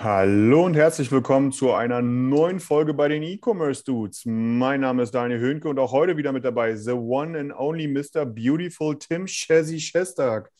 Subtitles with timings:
[0.00, 4.22] Hallo und herzlich willkommen zu einer neuen Folge bei den E-Commerce Dudes.
[4.26, 7.88] Mein Name ist Daniel Höhnke und auch heute wieder mit dabei the one and only
[7.88, 8.24] Mr.
[8.24, 10.52] Beautiful Tim Shazzy Shestag.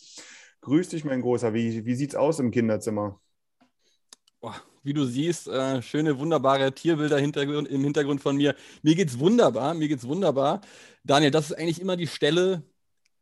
[0.62, 1.55] Grüß dich, mein Großer.
[1.55, 3.20] Wie, wie sieht's aus im Kinderzimmer?
[4.82, 8.57] Wie du siehst, äh, schöne, wunderbare Tierbilder Hintergrund, im Hintergrund von mir.
[8.82, 10.62] Mir geht's wunderbar, mir geht's wunderbar.
[11.05, 12.65] Daniel, das ist eigentlich immer die Stelle,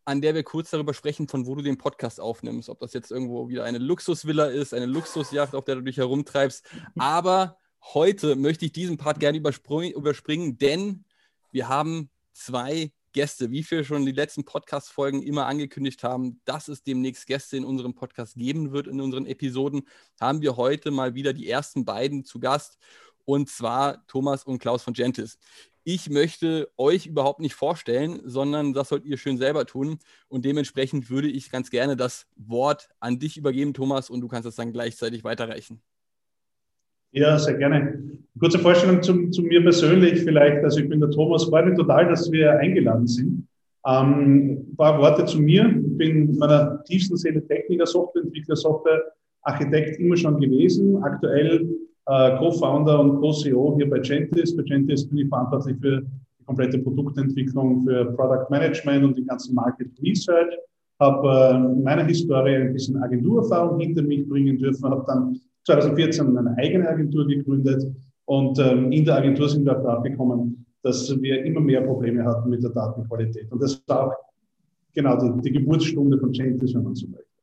[0.06, 2.68] an der wir kurz darüber sprechen, von wo du den Podcast aufnimmst.
[2.68, 6.64] Ob das jetzt irgendwo wieder eine Luxusvilla ist, eine Luxusjacht, auf der du dich herumtreibst.
[6.96, 7.58] Aber
[7.94, 11.04] heute möchte ich diesen Part gerne überspringen, denn
[11.50, 16.84] wir haben zwei Gäste, wie wir schon die letzten Podcast-Folgen immer angekündigt haben, dass es
[16.84, 19.88] demnächst Gäste in unserem Podcast geben wird, in unseren Episoden,
[20.20, 22.78] haben wir heute mal wieder die ersten beiden zu Gast,
[23.24, 25.38] und zwar Thomas und Klaus von Gentis.
[25.88, 30.00] Ich möchte euch überhaupt nicht vorstellen, sondern das sollt ihr schön selber tun.
[30.26, 34.48] Und dementsprechend würde ich ganz gerne das Wort an dich übergeben, Thomas, und du kannst
[34.48, 35.80] es dann gleichzeitig weiterreichen.
[37.12, 38.02] Ja, sehr gerne.
[38.40, 40.64] Kurze Vorstellung zu, zu mir persönlich vielleicht.
[40.64, 43.46] Also ich bin der Thomas, freue mich total, dass wir eingeladen sind.
[43.86, 45.66] Ähm, ein paar Worte zu mir.
[45.68, 51.00] Ich bin meiner tiefsten Seele Techniker, Softwareentwickler, Softwarearchitekt immer schon gewesen.
[51.04, 51.68] Aktuell
[52.06, 54.56] Co-Founder und Co-CEO hier bei Gentis.
[54.56, 59.54] Bei Gentis bin ich verantwortlich für die komplette Produktentwicklung, für Product Management und die ganzen
[59.54, 60.54] Market Research.
[61.00, 66.38] Habe äh, in meiner Historie ein bisschen Agenturerfahrung hinter mich bringen dürfen, habe dann 2014
[66.38, 67.84] eine eigene Agentur gegründet
[68.26, 72.24] und ähm, in der Agentur sind wir auch drauf gekommen, dass wir immer mehr Probleme
[72.24, 73.50] hatten mit der Datenqualität.
[73.50, 74.14] Und das war auch
[74.94, 77.35] genau die, die Geburtsstunde von Gentis, wenn man so möchte.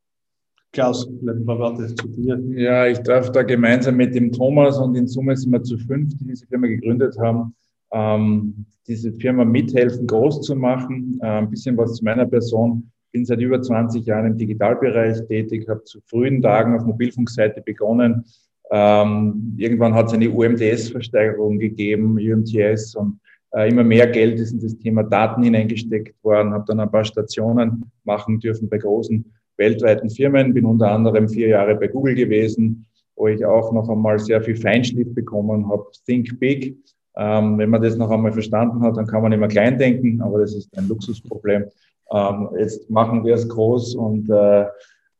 [0.73, 2.39] Klaus, ein paar Worte zu dir.
[2.55, 6.17] Ja, ich darf da gemeinsam mit dem Thomas und in Summe sind wir zu fünf,
[6.17, 7.53] die diese Firma gegründet haben,
[7.91, 11.19] ähm, diese Firma mithelfen, groß zu machen.
[11.21, 12.89] Äh, ein bisschen was zu meiner Person.
[13.11, 18.25] Bin seit über 20 Jahren im Digitalbereich tätig, habe zu frühen Tagen auf Mobilfunkseite begonnen.
[18.71, 23.19] Ähm, irgendwann hat es eine UMTS-Versteigerung gegeben, UMTS, und
[23.51, 26.51] äh, immer mehr Geld ist in das Thema Daten hineingesteckt worden.
[26.51, 29.23] Habe dann ein paar Stationen machen dürfen bei großen
[29.63, 32.85] weltweiten Firmen, bin unter anderem vier Jahre bei Google gewesen,
[33.15, 35.85] wo ich auch noch einmal sehr viel Feinschliff bekommen habe.
[36.05, 36.77] Think Big.
[37.15, 40.39] Ähm, wenn man das noch einmal verstanden hat, dann kann man immer klein denken, aber
[40.39, 41.65] das ist ein Luxusproblem.
[42.11, 44.65] Ähm, jetzt machen wir es groß und, äh,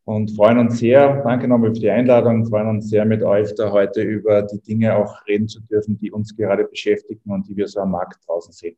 [0.06, 1.22] und freuen uns sehr.
[1.24, 4.96] Danke nochmal für die Einladung, freuen uns sehr mit euch da heute über die Dinge
[4.98, 8.52] auch reden zu dürfen, die uns gerade beschäftigen und die wir so am Markt draußen
[8.52, 8.76] sehen.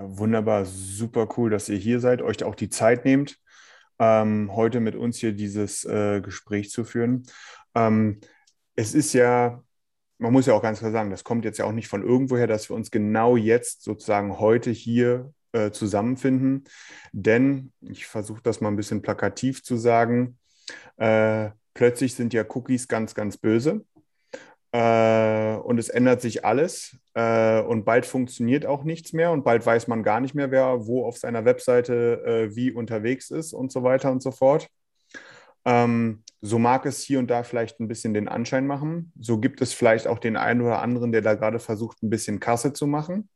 [0.00, 3.40] Wunderbar, super cool, dass ihr hier seid, euch auch die Zeit nehmt,
[3.98, 7.24] ähm, heute mit uns hier dieses äh, Gespräch zu führen.
[7.74, 8.20] Ähm,
[8.76, 9.62] es ist ja,
[10.18, 12.46] man muss ja auch ganz klar sagen, das kommt jetzt ja auch nicht von irgendwoher,
[12.46, 16.64] dass wir uns genau jetzt sozusagen heute hier äh, zusammenfinden.
[17.12, 20.38] Denn, ich versuche das mal ein bisschen plakativ zu sagen,
[20.96, 23.84] äh, plötzlich sind ja Cookies ganz, ganz böse.
[24.72, 29.64] Äh, und es ändert sich alles äh, und bald funktioniert auch nichts mehr und bald
[29.64, 33.72] weiß man gar nicht mehr, wer wo auf seiner Webseite äh, wie unterwegs ist und
[33.72, 34.68] so weiter und so fort.
[35.64, 39.12] Ähm, so mag es hier und da vielleicht ein bisschen den Anschein machen.
[39.18, 42.38] So gibt es vielleicht auch den einen oder anderen, der da gerade versucht, ein bisschen
[42.38, 43.28] Kasse zu machen.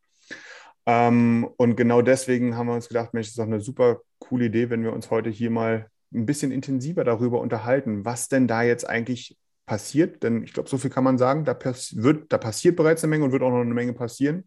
[0.87, 4.47] Ähm, und genau deswegen haben wir uns gedacht, Mensch, das ist doch eine super coole
[4.47, 8.63] Idee, wenn wir uns heute hier mal ein bisschen intensiver darüber unterhalten, was denn da
[8.63, 9.37] jetzt eigentlich
[9.73, 11.59] passiert, denn ich glaube, so viel kann man sagen, da,
[11.93, 14.45] wird, da passiert bereits eine Menge und wird auch noch eine Menge passieren.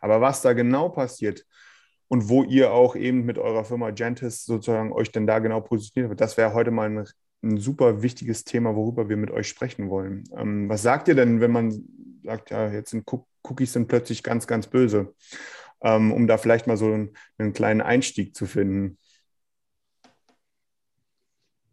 [0.00, 1.44] Aber was da genau passiert
[2.06, 6.10] und wo ihr auch eben mit eurer Firma Gentis sozusagen euch denn da genau positioniert
[6.10, 7.04] habt, das wäre heute mal ein,
[7.42, 10.22] ein, super wichtiges Thema, worüber wir mit euch sprechen wollen.
[10.36, 11.84] Ähm, was sagt ihr denn, wenn man
[12.22, 13.04] sagt, ja, jetzt sind
[13.42, 15.16] Cookies sind plötzlich ganz, ganz böse,
[15.82, 18.98] ähm, um da vielleicht mal so einen, einen kleinen Einstieg zu finden?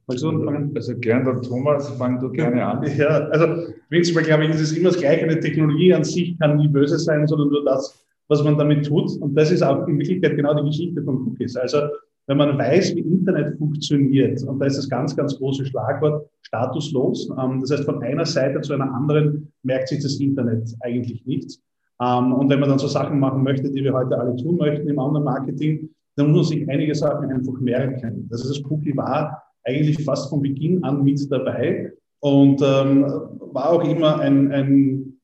[0.10, 0.30] Also,
[0.74, 2.86] also gern der Thomas, fang du gerne an.
[2.98, 5.24] Ja, also prinzipiell glaube ich, ist es immer das Gleiche.
[5.24, 9.12] Eine Technologie an sich kann nie böse sein, sondern nur das, was man damit tut.
[9.20, 11.58] Und das ist auch in Wirklichkeit genau die Geschichte von Cookies.
[11.58, 11.80] Also
[12.28, 17.30] wenn man weiß, wie Internet funktioniert, und da ist das ganz, ganz große Schlagwort statuslos.
[17.42, 21.62] Ähm, das heißt, von einer Seite zu einer anderen merkt sich das Internet eigentlich nichts.
[22.02, 24.88] Ähm, und wenn man dann so Sachen machen möchte, die wir heute alle tun möchten
[24.88, 28.28] im Online-Marketing, da muss man sich einige Sachen einfach merken.
[28.32, 31.92] Also das Cookie war eigentlich fast von Beginn an mit dabei
[32.22, 33.04] und ähm,
[33.52, 35.20] war auch immer ein, ein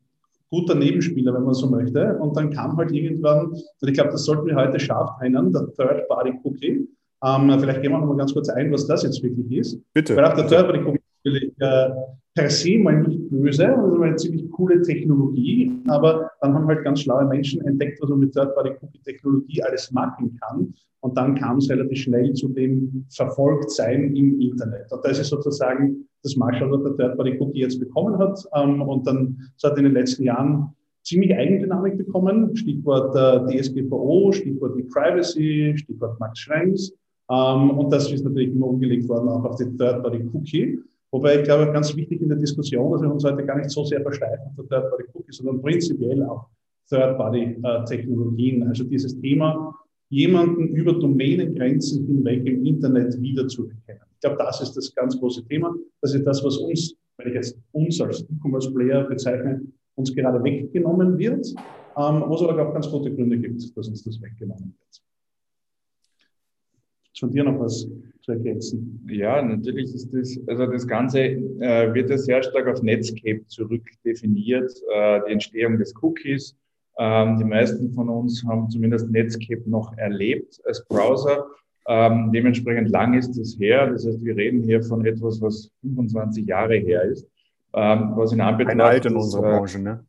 [0.49, 2.15] guter Nebenspieler, wenn man so möchte.
[2.19, 5.67] Und dann kam halt irgendwann, und ich glaube, das sollten wir heute scharf trennen, der
[5.75, 6.87] Third-Party-Cookie.
[7.25, 9.79] Ähm, vielleicht gehen wir noch mal ganz kurz ein, was das jetzt wirklich ist.
[9.93, 10.15] Bitte.
[10.15, 11.89] Weil auch der Third-Party-Cookie natürlich äh,
[12.35, 17.01] per se mal nicht böse, also eine ziemlich coole Technologie, aber dann haben halt ganz
[17.01, 20.73] schlaue Menschen entdeckt, was man mit Third-Party-Cookie-Technologie alles machen kann.
[21.01, 24.91] Und dann kam es relativ schnell zu dem Verfolgtsein im Internet.
[24.91, 28.39] Und das ist sozusagen das Marshall, was der Third-Party-Cookie jetzt bekommen hat.
[28.55, 30.73] Ähm, und dann, es hat in den letzten Jahren
[31.03, 32.55] ziemlich Eigendynamik bekommen.
[32.55, 36.93] Stichwort äh, DSGVO, Stichwort E-Privacy, Stichwort Max Schrems.
[37.29, 40.79] Ähm, und das ist natürlich immer umgelegt worden auch auf den Third-Party-Cookie.
[41.13, 43.85] Wobei ich glaube, ganz wichtig in der Diskussion, dass wir uns heute gar nicht so
[43.85, 46.47] sehr versteifen auf der Third-Party-Cookie, sondern prinzipiell auch
[46.89, 48.67] Third-Party-Technologien.
[48.67, 49.75] Also dieses Thema,
[50.09, 54.01] jemanden über Domänengrenzen hinweg im Internet wiederzuerkennen.
[54.15, 55.75] Ich glaube, das ist das ganz große Thema.
[56.01, 59.61] Das ist das, was uns, wenn ich jetzt uns als E-Commerce-Player bezeichne,
[59.93, 61.45] uns gerade weggenommen wird,
[61.95, 65.03] ähm, wo es aber auch ganz gute Gründe gibt, dass uns das weggenommen wird.
[67.19, 67.87] Von dir noch was
[68.23, 69.05] zu ergänzen?
[69.09, 74.71] Ja, natürlich ist das, also das Ganze äh, wird ja sehr stark auf Netscape zurückdefiniert,
[74.93, 76.55] äh, die Entstehung des Cookies.
[76.97, 81.47] Ähm, die meisten von uns haben zumindest Netscape noch erlebt als Browser.
[81.87, 83.87] Ähm, dementsprechend lang ist es her.
[83.87, 87.27] Das heißt, wir reden hier von etwas, was 25 Jahre her ist.
[87.73, 90.05] Ähm, was in Anbetracht Ein Alt in unserer äh, Branche, ne?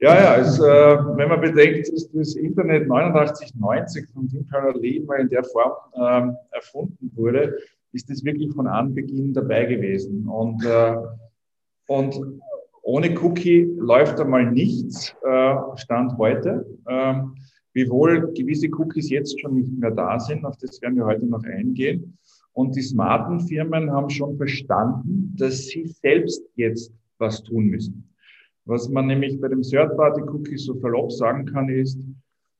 [0.00, 5.00] Ja, ja, es, äh, wenn man bedenkt, dass das Internet 89, 90 von Tim Berners-Lee
[5.00, 7.58] mal in der Form ähm, erfunden wurde,
[7.92, 10.28] ist das wirklich von Anbeginn dabei gewesen.
[10.28, 10.96] Und, äh,
[11.88, 12.14] und
[12.82, 16.64] ohne Cookie läuft einmal nichts, äh, Stand heute.
[16.88, 17.34] Ähm,
[17.72, 21.44] wiewohl gewisse Cookies jetzt schon nicht mehr da sind, auf das werden wir heute noch
[21.44, 22.16] eingehen.
[22.52, 28.08] Und die smarten Firmen haben schon verstanden, dass sie selbst jetzt was tun müssen.
[28.68, 31.98] Was man nämlich bei dem Third-Party-Cookie so verlopp sagen kann, ist,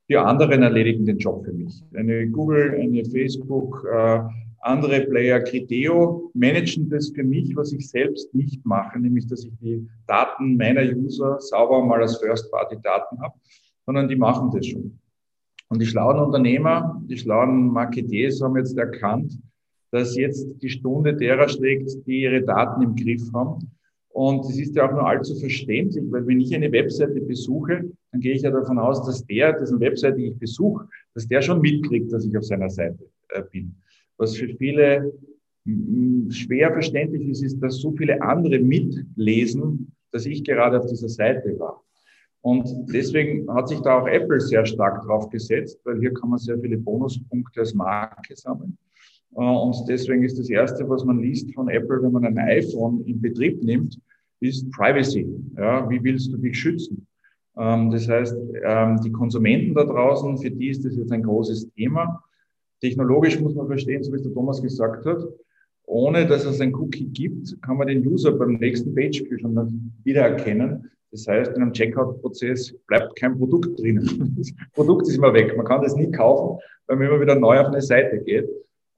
[0.08, 1.82] die anderen erledigen den Job für mich.
[1.92, 4.20] Eine Google, eine Facebook, äh,
[4.60, 9.52] andere Player, Criteo managen das für mich, was ich selbst nicht mache, nämlich dass ich
[9.60, 13.34] die Daten meiner User sauber mal als First-Party-Daten habe,
[13.84, 14.98] sondern die machen das schon.
[15.68, 19.38] Und die schlauen Unternehmer, die schlauen Marketeers haben jetzt erkannt,
[19.90, 23.70] dass jetzt die Stunde derer schlägt, die ihre Daten im Griff haben
[24.18, 28.20] und es ist ja auch nur allzu verständlich, weil wenn ich eine Webseite besuche, dann
[28.20, 32.12] gehe ich ja davon aus, dass der, dessen Webseite ich besuche, dass der schon mitkriegt,
[32.12, 32.98] dass ich auf seiner Seite
[33.28, 33.76] äh, bin.
[34.16, 35.12] Was für viele
[36.30, 41.56] schwer verständlich ist, ist, dass so viele andere mitlesen, dass ich gerade auf dieser Seite
[41.60, 41.80] war.
[42.40, 46.40] Und deswegen hat sich da auch Apple sehr stark drauf gesetzt, weil hier kann man
[46.40, 48.76] sehr viele Bonuspunkte als Marke sammeln.
[49.36, 53.04] Äh, und deswegen ist das Erste, was man liest von Apple, wenn man ein iPhone
[53.04, 53.96] in Betrieb nimmt,
[54.40, 55.26] ist Privacy.
[55.56, 57.06] Ja, wie willst du dich schützen?
[57.58, 61.70] Ähm, das heißt, ähm, die Konsumenten da draußen, für die ist das jetzt ein großes
[61.74, 62.22] Thema.
[62.80, 65.26] Technologisch muss man verstehen, so wie es der Thomas gesagt hat,
[65.84, 70.90] ohne dass es ein Cookie gibt, kann man den User beim nächsten Pageview schon wiedererkennen.
[71.10, 74.34] Das heißt, in einem Checkout-Prozess bleibt kein Produkt drinnen.
[74.36, 75.56] Das Produkt ist immer weg.
[75.56, 78.44] Man kann das nie kaufen, weil man immer wieder neu auf eine Seite geht.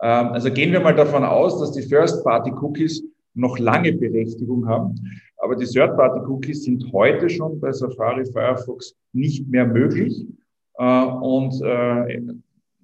[0.02, 3.04] Ähm, also gehen wir mal davon aus, dass die First-Party-Cookies
[3.34, 4.96] noch lange Berechtigung haben.
[5.40, 10.26] Aber die Third-Party-Cookies sind heute schon bei Safari, Firefox nicht mehr möglich.
[10.74, 12.22] Äh, und äh,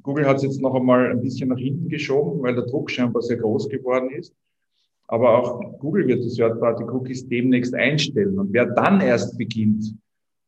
[0.03, 3.23] Google hat es jetzt noch einmal ein bisschen nach hinten geschoben, weil der Druck scheinbar
[3.23, 4.35] sehr groß geworden ist.
[5.09, 8.39] Aber auch Google wird die Third-Party-Cookies demnächst einstellen.
[8.39, 9.95] Und wer dann erst beginnt,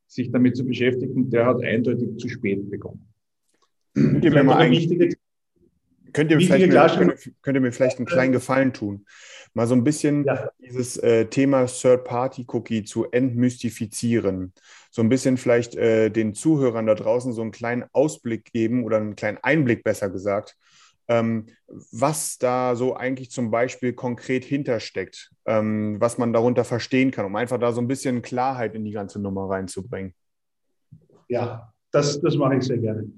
[0.06, 3.06] sich damit zu beschäftigen, der hat eindeutig zu spät begonnen.
[3.94, 4.72] Mir mal ein,
[6.12, 9.06] könnt ihr, vielleicht mir, könnt ihr mir vielleicht einen kleinen Gefallen tun?
[9.54, 10.50] Mal so ein bisschen ja.
[10.60, 14.52] dieses äh, Thema Third-Party-Cookie zu entmystifizieren.
[14.90, 18.98] So ein bisschen vielleicht äh, den Zuhörern da draußen so einen kleinen Ausblick geben oder
[18.98, 20.56] einen kleinen Einblick besser gesagt,
[21.08, 27.24] ähm, was da so eigentlich zum Beispiel konkret hintersteckt, ähm, was man darunter verstehen kann,
[27.24, 30.14] um einfach da so ein bisschen Klarheit in die ganze Nummer reinzubringen.
[31.28, 33.10] Ja, das, das mache ich sehr gerne.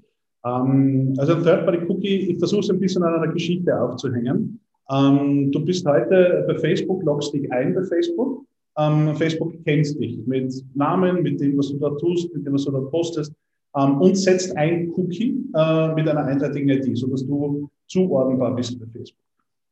[0.44, 4.60] Ähm, also ein Third-Party-Cookie, ich versuche es ein bisschen an einer Geschichte aufzuhängen.
[4.90, 8.44] Ähm, du bist heute bei Facebook, loggst dich ein bei Facebook.
[8.78, 12.64] Ähm, Facebook kennt dich mit Namen, mit dem, was du da tust, mit dem, was
[12.64, 13.32] du da postest
[13.76, 18.86] ähm, und setzt ein Cookie äh, mit einer eindeutigen ID, sodass du zuordnenbar bist bei
[18.86, 19.24] Facebook.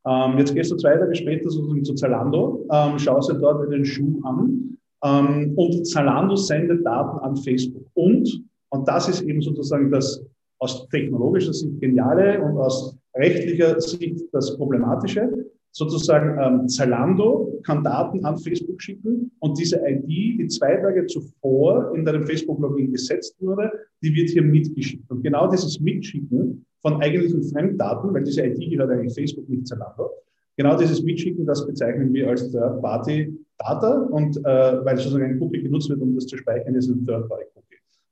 [0.05, 3.85] Ähm, jetzt gehst du zwei Tage später sozusagen zu Zalando, ähm, schaust dir dort den
[3.85, 4.65] Schuh an
[5.01, 7.85] und Zalando sendet Daten an Facebook.
[7.93, 10.21] Und, und das ist eben sozusagen das
[10.59, 15.45] aus technologischer Sicht geniale und aus rechtlicher Sicht das Problematische.
[15.71, 21.93] Sozusagen ähm, Zalando kann Daten an Facebook schicken und diese ID, die zwei Tage zuvor
[21.95, 25.09] in deinem Facebook-Login gesetzt wurde, die wird hier mitgeschickt.
[25.11, 30.09] Und genau dieses Mitschicken von eigentlichen Fremddaten, weil diese ID gehört eigentlich Facebook, nicht Zalando,
[30.57, 35.89] genau dieses Mitschicken, das bezeichnen wir als Third-Party-Data und äh, weil sozusagen ein Cookie genutzt
[35.89, 37.68] wird, um das zu speichern, ist ein Third-Party-Cookie.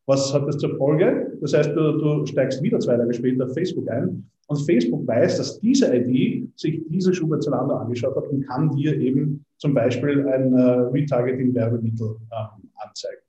[0.07, 1.37] Was hat das zur Folge?
[1.41, 5.37] Das heißt, du, du steigst wieder zwei Tage später auf Facebook ein und Facebook weiß,
[5.37, 10.25] dass diese ID sich diese Schuhe zueinander angeschaut hat und kann dir eben zum Beispiel
[10.27, 13.21] ein äh, Retargeting-Werbemittel ähm, anzeigen.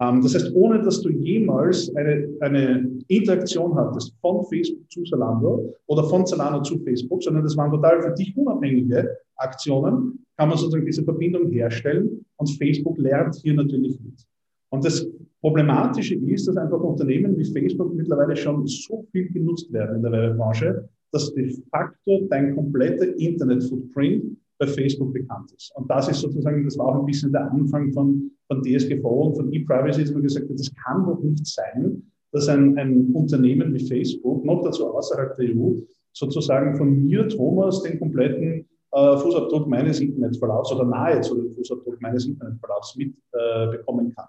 [0.00, 5.74] Ähm, das heißt, ohne dass du jemals eine, eine Interaktion hattest von Facebook zu Zalando
[5.86, 10.56] oder von Zalando zu Facebook, sondern das waren total für dich unabhängige Aktionen, kann man
[10.56, 14.26] sozusagen diese Verbindung herstellen und Facebook lernt hier natürlich mit.
[14.70, 15.06] Und das
[15.44, 20.12] Problematische ist, dass einfach Unternehmen wie Facebook mittlerweile schon so viel genutzt werden in der
[20.12, 25.70] Werbebranche, dass de facto dein kompletter Internet-Footprint bei Facebook bekannt ist.
[25.76, 29.36] Und das ist sozusagen, das war auch ein bisschen der Anfang von, von DSGVO und
[29.36, 33.74] von E-Privacy, dass man gesagt hat, das kann doch nicht sein, dass ein, ein Unternehmen
[33.74, 35.74] wie Facebook, noch dazu außerhalb der EU,
[36.14, 42.24] sozusagen von mir, Thomas, den kompletten äh, Fußabdruck meines Internetverlaufs oder nahezu den Fußabdruck meines
[42.24, 44.28] Internetverlaufs mitbekommen äh, kann.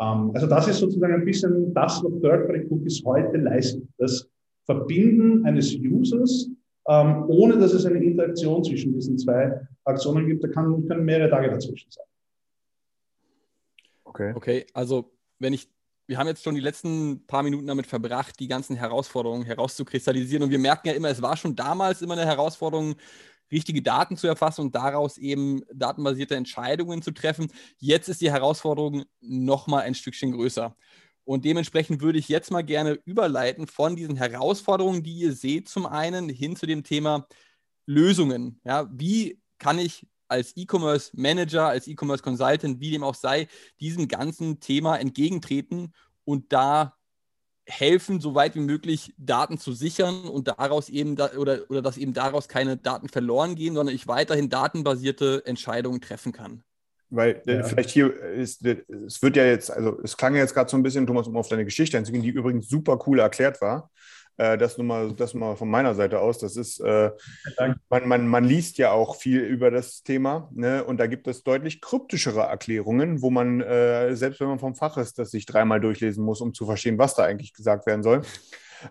[0.00, 3.88] Ähm, also das ist sozusagen ein bisschen das, was Third-Party-Cookies heute leisten.
[3.98, 4.28] Das
[4.64, 6.48] Verbinden eines Users,
[6.88, 10.44] ähm, ohne dass es eine Interaktion zwischen diesen zwei Aktionen gibt.
[10.44, 12.04] Da kann, können mehrere Tage dazwischen sein.
[14.04, 14.32] Okay.
[14.34, 15.68] Okay, also wenn ich
[16.08, 20.44] wir haben jetzt schon die letzten paar Minuten damit verbracht, die ganzen Herausforderungen herauszukristallisieren.
[20.44, 22.94] Und wir merken ja immer, es war schon damals immer eine Herausforderung,
[23.50, 27.48] richtige Daten zu erfassen und daraus eben datenbasierte Entscheidungen zu treffen.
[27.78, 30.76] Jetzt ist die Herausforderung noch mal ein Stückchen größer.
[31.24, 35.84] Und dementsprechend würde ich jetzt mal gerne überleiten von diesen Herausforderungen, die ihr seht, zum
[35.86, 37.26] einen hin zu dem Thema
[37.84, 38.60] Lösungen.
[38.64, 43.48] Ja, wie kann ich als E-Commerce Manager, als E-Commerce Consultant, wie dem auch sei,
[43.80, 45.92] diesem ganzen Thema entgegentreten
[46.24, 46.95] und da
[47.66, 51.98] helfen, so weit wie möglich Daten zu sichern und daraus eben da, oder, oder dass
[51.98, 56.62] eben daraus keine Daten verloren gehen, sondern ich weiterhin datenbasierte Entscheidungen treffen kann.
[57.10, 57.64] Weil äh, ja.
[57.64, 60.82] vielleicht hier ist, es wird ja jetzt, also es klang ja jetzt gerade so ein
[60.82, 63.90] bisschen, Thomas, um auf deine Geschichte einzugehen, die übrigens super cool erklärt war.
[64.38, 66.38] Äh, das nur mal, das mal von meiner Seite aus.
[66.38, 67.10] Das ist, äh,
[67.88, 70.84] man, man, man liest ja auch viel über das Thema ne?
[70.84, 74.96] und da gibt es deutlich kryptischere Erklärungen, wo man, äh, selbst wenn man vom Fach
[74.96, 78.22] ist, das sich dreimal durchlesen muss, um zu verstehen, was da eigentlich gesagt werden soll.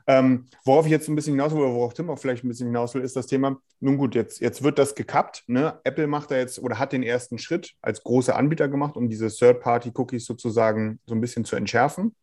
[0.08, 2.68] Ähm, worauf ich jetzt ein bisschen hinaus will, oder worauf Tim auch vielleicht ein bisschen
[2.68, 5.44] hinaus will, ist das Thema, nun gut, jetzt, jetzt wird das gekappt.
[5.48, 5.80] Ne?
[5.84, 9.30] Apple macht da jetzt oder hat den ersten Schritt als großer Anbieter gemacht, um diese
[9.30, 12.16] Third-Party-Cookies sozusagen so ein bisschen zu entschärfen.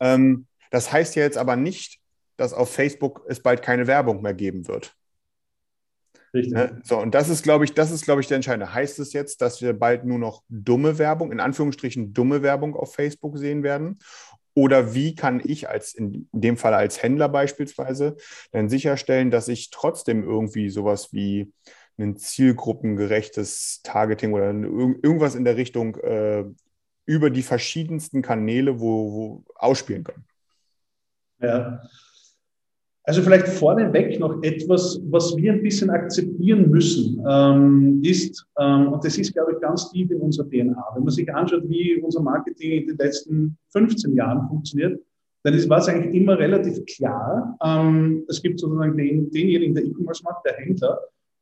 [0.00, 2.00] Ähm, das heißt ja jetzt aber nicht,
[2.36, 4.94] dass auf Facebook es bald keine Werbung mehr geben wird.
[6.34, 6.52] Richtig.
[6.52, 6.80] Ne?
[6.84, 8.72] So, und das ist, glaube ich, das ist, glaube ich, der Entscheidende.
[8.72, 12.94] Heißt es jetzt, dass wir bald nur noch dumme Werbung, in Anführungsstrichen dumme Werbung auf
[12.94, 13.98] Facebook sehen werden?
[14.54, 18.16] Oder wie kann ich als in dem Fall als Händler beispielsweise
[18.50, 21.52] dann sicherstellen, dass ich trotzdem irgendwie sowas wie
[21.96, 26.44] ein zielgruppengerechtes Targeting oder irgendwas in der Richtung äh,
[27.06, 30.24] über die verschiedensten Kanäle wo, wo ausspielen kann?
[31.40, 31.80] Ja.
[33.04, 39.02] Also vielleicht vorneweg noch etwas, was wir ein bisschen akzeptieren müssen, ähm, ist, ähm, und
[39.02, 40.84] das ist, glaube ich, ganz tief in unserer DNA.
[40.94, 45.00] Wenn man sich anschaut, wie unser Marketing in den letzten 15 Jahren funktioniert,
[45.42, 47.56] dann ist, war es eigentlich immer relativ klar.
[47.64, 51.00] Ähm, es gibt sozusagen den, denjenigen, der E-Commerce macht, der Händler,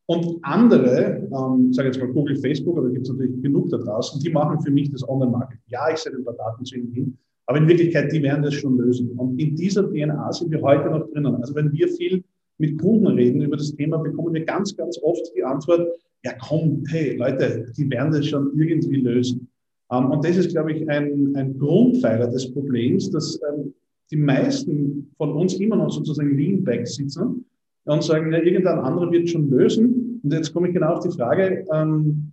[0.08, 3.78] und andere, ähm, sage jetzt mal Google, Facebook, aber da gibt es natürlich genug da
[3.78, 5.64] draußen, die machen für mich das Online-Marketing.
[5.66, 8.54] Ja, ich setze ein paar Daten zu ihnen hin, aber in Wirklichkeit, die werden das
[8.54, 9.10] schon lösen.
[9.12, 11.36] Und in dieser DNA sind wir heute noch drinnen.
[11.36, 12.22] Also wenn wir viel
[12.58, 15.88] mit Kunden reden über das Thema, bekommen wir ganz, ganz oft die Antwort,
[16.24, 19.48] ja komm, hey Leute, die werden das schon irgendwie lösen.
[19.92, 23.72] Ähm, und das ist, glaube ich, ein, ein Grundpfeiler des Problems, dass ähm,
[24.10, 27.44] die meisten von uns immer noch sozusagen lean back sitzen
[27.84, 30.20] und sagen, ja, irgendein anderer wird schon lösen.
[30.22, 32.32] Und jetzt komme ich genau auf die Frage, ähm,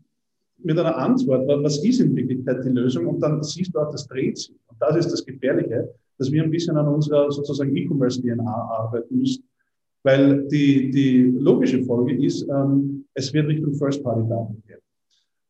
[0.64, 3.08] mit einer Antwort, was ist in Wirklichkeit die Lösung?
[3.08, 4.56] Und dann siehst du auch, das dreht sich.
[4.68, 9.44] Und das ist das Gefährliche, dass wir ein bisschen an unserer sozusagen E-Commerce-DNA arbeiten müssen.
[10.04, 14.80] Weil die, die logische Folge ist, ähm, es wird Richtung First-Party-Daten gehen.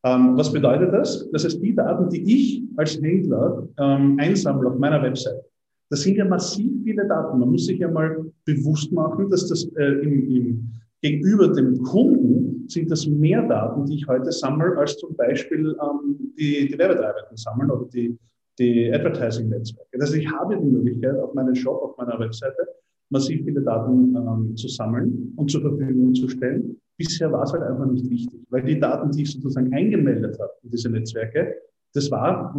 [0.06, 1.30] Ähm, was bedeutet das?
[1.32, 5.42] Das heißt, die Daten, die ich als Händler ähm, einsammle auf meiner Website,
[5.90, 7.40] das sind ja massiv viele Daten.
[7.40, 10.72] Man muss sich ja mal bewusst machen, dass das äh, im, im,
[11.04, 16.34] gegenüber dem Kunden sind das mehr Daten, die ich heute sammle, als zum Beispiel ähm,
[16.40, 18.18] die, die Werbetreibenden sammeln oder die,
[18.58, 20.02] die Advertising-Netzwerke.
[20.02, 22.66] Heißt, ich habe die Möglichkeit, auf meinem Shop, auf meiner Webseite,
[23.10, 26.78] massiv viele Daten ähm, zu sammeln und zur Verfügung zu stellen.
[26.98, 30.54] Bisher war es halt einfach nicht wichtig, weil die Daten, die ich sozusagen eingemeldet habe
[30.64, 31.56] in diese Netzwerke,
[31.94, 32.56] das war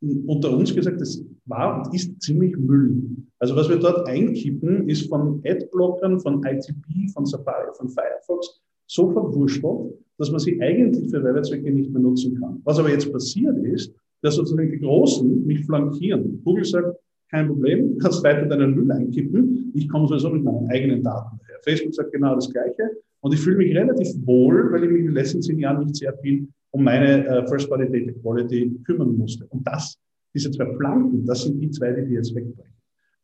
[0.00, 3.02] unter uns gesagt, das war und ist ziemlich Müll.
[3.38, 9.10] Also was wir dort einkippen, ist von Adblockern, von ITP, von Safari, von Firefox so
[9.10, 12.60] verwurschtelt, dass man sie eigentlich für Werbezwecke nicht mehr nutzen kann.
[12.64, 16.42] Was aber jetzt passiert ist, dass sozusagen die Großen mich flankieren.
[16.44, 16.96] Google sagt,
[17.30, 19.70] kein Problem, kannst weiter deinen Müll einkippen.
[19.74, 21.58] Ich komme sowieso mit meinen eigenen Daten daher.
[21.62, 22.90] Facebook sagt genau das Gleiche.
[23.20, 25.96] Und ich fühle mich relativ wohl, weil ich mich in den letzten zehn Jahren nicht
[25.96, 29.46] sehr viel um meine äh, First-Party Data Quality kümmern musste.
[29.46, 29.98] Und das,
[30.34, 32.74] diese zwei Planken, das sind die zwei, die jetzt wegbrechen.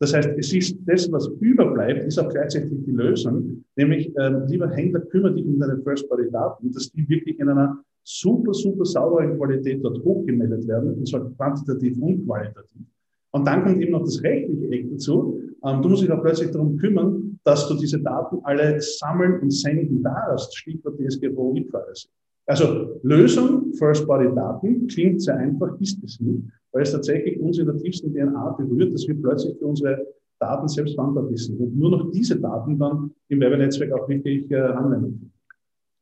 [0.01, 4.69] Das heißt, es ist das, was überbleibt, ist auch gleichzeitig die Lösung, nämlich, äh, lieber
[4.71, 9.83] Händler, kümmere dich um deine First-Party-Daten, dass die wirklich in einer super, super sauberen Qualität
[9.85, 12.83] dort hochgemeldet werden, und zwar quantitativ und qualitativ.
[13.31, 15.41] Und dann kommt eben noch das rechtliche Eck dazu.
[15.65, 19.51] Ähm, du musst dich auch plötzlich darum kümmern, dass du diese Daten alle sammeln und
[19.51, 20.57] senden darfst.
[20.57, 22.09] Stichwort DSGVO E-Privacy.
[22.47, 27.77] Also Lösung First-Body-Daten klingt sehr einfach, ist es nicht, weil es tatsächlich uns in der
[27.79, 30.07] tiefsten DNA berührt, dass wir plötzlich für unsere
[30.39, 34.57] Daten selbst verantwortlich sind und nur noch diese Daten dann im Werbenetzwerk auch wirklich äh,
[34.57, 35.33] anwenden.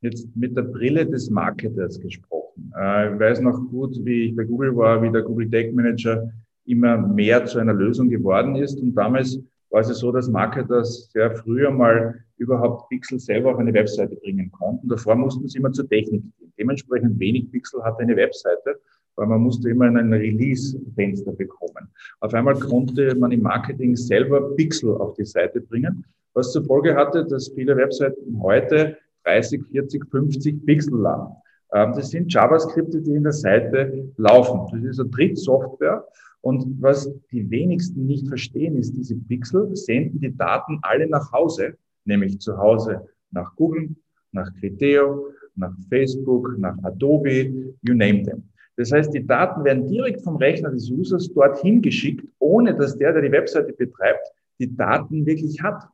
[0.01, 2.73] Jetzt mit der Brille des Marketers gesprochen.
[2.77, 6.29] Äh, ich weiß noch gut, wie ich bei Google war, wie der Google Tech Manager
[6.65, 8.81] immer mehr zu einer Lösung geworden ist.
[8.81, 9.39] Und damals
[9.71, 14.51] war es so, dass Marketer sehr früher mal überhaupt Pixel selber auf eine Webseite bringen
[14.53, 14.89] konnten.
[14.89, 16.53] Davor mussten sie immer zur Technik gehen.
[16.59, 18.79] Dementsprechend wenig Pixel hatte eine Webseite,
[19.17, 21.89] weil man musste immer in ein Release-Fenster bekommen.
[22.21, 26.95] Auf einmal konnte man im Marketing selber Pixel auf die Seite bringen, was zur Folge
[26.95, 31.35] hatte, dass viele Webseiten heute 30, 40, 50 Pixel laden.
[31.73, 34.69] Ähm, das sind JavaScripte, die in der Seite laufen.
[34.73, 36.05] Das ist eine Drittsoftware
[36.43, 41.79] und was die wenigsten nicht verstehen, ist, diese Pixel senden die Daten alle nach Hause,
[42.05, 43.91] nämlich zu Hause nach Google,
[44.33, 48.43] nach Criteo, nach Facebook, nach Adobe, you name them.
[48.77, 53.13] Das heißt, die Daten werden direkt vom Rechner des Users dorthin geschickt, ohne dass der,
[53.13, 54.27] der die Webseite betreibt,
[54.59, 55.85] die Daten wirklich hat.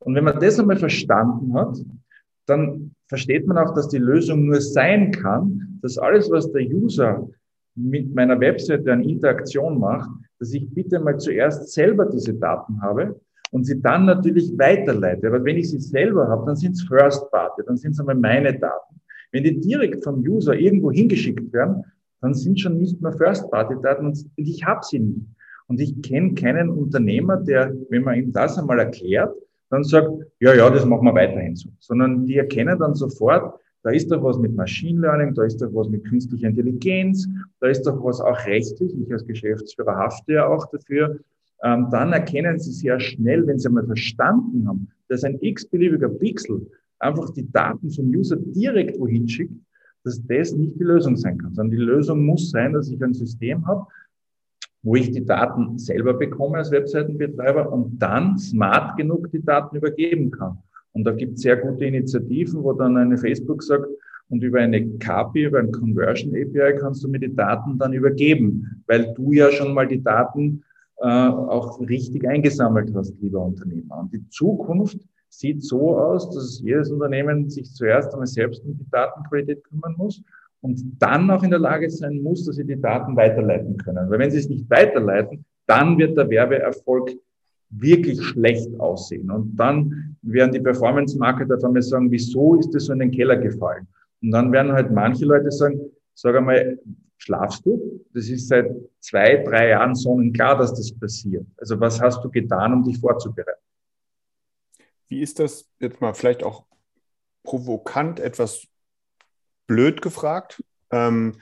[0.00, 1.78] Und wenn man das einmal verstanden hat,
[2.46, 7.28] dann versteht man auch, dass die Lösung nur sein kann, dass alles, was der User
[7.74, 13.20] mit meiner Webseite an Interaktion macht, dass ich bitte mal zuerst selber diese Daten habe
[13.56, 15.28] und sie dann natürlich weiterleite.
[15.28, 18.14] Aber wenn ich sie selber habe, dann sind es First Party, dann sind es einmal
[18.14, 19.00] meine Daten.
[19.32, 21.82] Wenn die direkt vom User irgendwo hingeschickt werden,
[22.20, 25.26] dann sind schon nicht mehr First Party Daten und ich habe sie nicht.
[25.68, 29.34] Und ich kenne keinen Unternehmer, der, wenn man ihm das einmal erklärt,
[29.70, 31.70] dann sagt, ja, ja, das machen wir weiterhin so.
[31.80, 35.72] Sondern die erkennen dann sofort, da ist doch was mit Machine Learning, da ist doch
[35.72, 37.26] was mit künstlicher Intelligenz,
[37.60, 38.92] da ist doch was auch rechtlich.
[39.00, 41.20] Ich als Geschäftsführer hafte ja auch dafür.
[41.66, 46.70] Ähm, dann erkennen Sie sehr schnell, wenn Sie einmal verstanden haben, dass ein x-beliebiger Pixel
[47.00, 49.58] einfach die Daten vom User direkt wohin schickt,
[50.04, 53.14] dass das nicht die Lösung sein kann, sondern die Lösung muss sein, dass ich ein
[53.14, 53.84] System habe,
[54.84, 60.30] wo ich die Daten selber bekomme als Webseitenbetreiber und dann smart genug die Daten übergeben
[60.30, 60.58] kann.
[60.92, 63.88] Und da gibt es sehr gute Initiativen, wo dann eine Facebook sagt,
[64.28, 68.82] und über eine KPI, über ein Conversion API kannst du mir die Daten dann übergeben,
[68.86, 70.64] weil du ja schon mal die Daten
[70.98, 73.98] äh, auch richtig eingesammelt hast, lieber Unternehmer.
[74.00, 78.88] Und die Zukunft sieht so aus, dass jedes Unternehmen sich zuerst einmal selbst um die
[78.90, 80.22] Datenqualität kümmern muss
[80.62, 84.08] und dann auch in der Lage sein muss, dass sie die Daten weiterleiten können.
[84.10, 87.10] Weil wenn sie es nicht weiterleiten, dann wird der Werbeerfolg
[87.70, 89.30] wirklich schlecht aussehen.
[89.30, 93.36] Und dann werden die Performance-Marketer auf einmal sagen, wieso ist das so in den Keller
[93.36, 93.86] gefallen?
[94.22, 95.80] Und dann werden halt manche Leute sagen,
[96.14, 96.78] sag einmal,
[97.18, 98.04] schlafst du?
[98.12, 101.46] Das ist seit zwei, drei Jahren sonnenklar, dass das passiert.
[101.56, 103.60] Also was hast du getan, um dich vorzubereiten?
[105.08, 106.64] Wie ist das jetzt mal vielleicht auch
[107.42, 108.66] provokant etwas
[109.66, 110.62] blöd gefragt?
[110.90, 111.38] Ähm,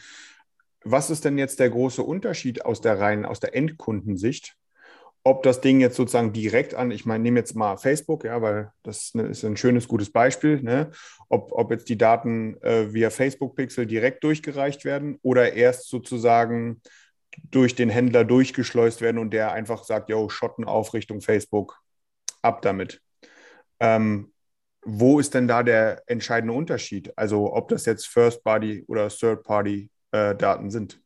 [0.82, 4.56] was ist denn jetzt der große Unterschied aus der reinen, aus der Endkundensicht
[5.26, 8.70] ob das Ding jetzt sozusagen direkt an, ich meine, nehme jetzt mal Facebook, ja, weil
[8.82, 10.90] das ist ein schönes, gutes Beispiel, ne?
[11.30, 16.82] ob, ob jetzt die Daten äh, via Facebook-Pixel direkt durchgereicht werden oder erst sozusagen
[17.50, 21.80] durch den Händler durchgeschleust werden und der einfach sagt, yo, Schotten auf Richtung Facebook,
[22.42, 23.00] ab damit.
[23.80, 24.30] Ähm,
[24.84, 27.16] wo ist denn da der entscheidende Unterschied?
[27.16, 31.00] Also ob das jetzt First-Party oder Third-Party-Daten äh, sind?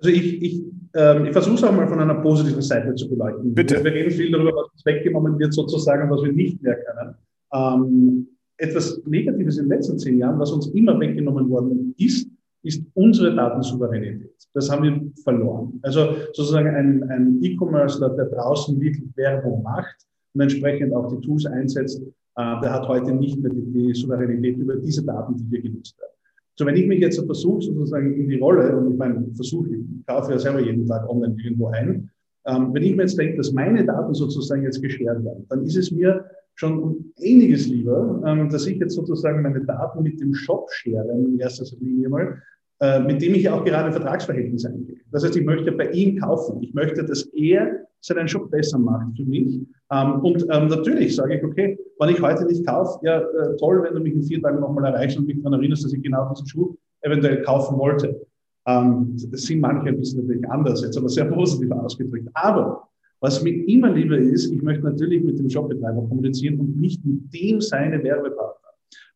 [0.00, 0.62] Also ich, ich,
[0.94, 3.54] ähm, ich versuche es auch mal von einer positiven Seite zu beleuchten.
[3.54, 3.82] Bitte.
[3.82, 7.14] Wir reden viel darüber, was uns weggenommen wird sozusagen, was wir nicht mehr können.
[7.52, 12.28] Ähm, etwas Negatives in den letzten zehn Jahren, was uns immer weggenommen worden ist,
[12.62, 14.34] ist unsere Datensouveränität.
[14.52, 15.78] Das haben wir verloren.
[15.82, 19.96] Also sozusagen ein, ein E-Commercer, der draußen wirklich Werbung macht
[20.34, 24.58] und entsprechend auch die Tools einsetzt, äh, der hat heute nicht mehr die, die Souveränität
[24.58, 26.17] über diese Daten, die hier genutzt werden.
[26.58, 30.06] So, wenn ich mich jetzt versuche, sozusagen in die Rolle, und ich meine, versuche, ich
[30.08, 32.10] kaufe ja selber jeden Tag online irgendwo ein,
[32.46, 35.76] ähm, wenn ich mir jetzt denke, dass meine Daten sozusagen jetzt geschert werden, dann ist
[35.76, 36.24] es mir
[36.56, 41.38] schon einiges lieber, ähm, dass ich jetzt sozusagen meine Daten mit dem Shop schere, in
[41.38, 42.42] erster Linie mal,
[42.80, 44.98] mit dem ich auch gerade Vertragsverhältnis eingehe.
[45.10, 46.62] Das heißt, ich möchte bei ihm kaufen.
[46.62, 49.60] Ich möchte, dass er seinen Shop besser macht für mich.
[49.90, 53.82] Ähm, und ähm, natürlich sage ich, okay, wenn ich heute nicht kaufe, ja, äh, toll,
[53.82, 56.28] wenn du mich in vier Tagen nochmal erreichst und mich daran erinnerst, dass ich genau
[56.30, 58.20] diesen Schuh eventuell kaufen wollte.
[58.66, 62.28] Ähm, das sind manche ein bisschen natürlich anders, jetzt aber sehr positiv ausgedrückt.
[62.34, 62.88] Aber
[63.20, 67.32] was mir immer lieber ist, ich möchte natürlich mit dem Shopbetreiber kommunizieren und nicht mit
[67.34, 68.67] dem seine Werbepartner.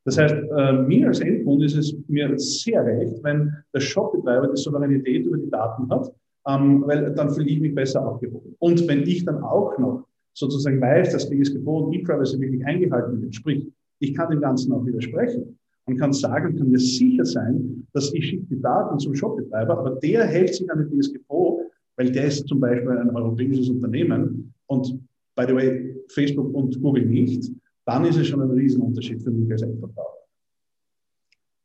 [0.04, 4.60] Das heißt, äh, mir als Endkunde ist es mir sehr recht, wenn der Shopbetreiber die
[4.60, 6.12] Souveränität über die Daten hat,
[6.48, 8.56] ähm, weil dann fühle ich mich besser aufgehoben.
[8.58, 13.66] Und wenn ich dann auch noch sozusagen weiß, dass DSGVO E-Privacy wirklich eingehalten wird, sprich,
[14.00, 18.26] ich kann dem Ganzen auch widersprechen und kann sagen, kann mir sicher sein, dass ich
[18.26, 22.48] schicke die Daten zum Shopbetreiber, aber der hält sich an die DSGVO, weil der ist
[22.48, 24.98] zum Beispiel ein europäisches Unternehmen und
[25.36, 27.52] by the way, Facebook und Google nicht,
[27.84, 30.18] dann ist es schon ein Riesenunterschied für mich als Endverbraucher.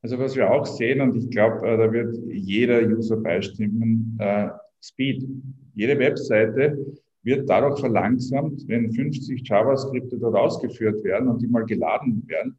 [0.02, 4.50] Also was wir auch sehen, und ich glaube, äh, da wird jeder User beistimmen, äh,
[4.82, 5.28] Speed.
[5.74, 6.78] Jede Webseite
[7.24, 12.58] wird dadurch verlangsamt, wenn 50 JavaScripte dort ausgeführt werden und die mal geladen werden.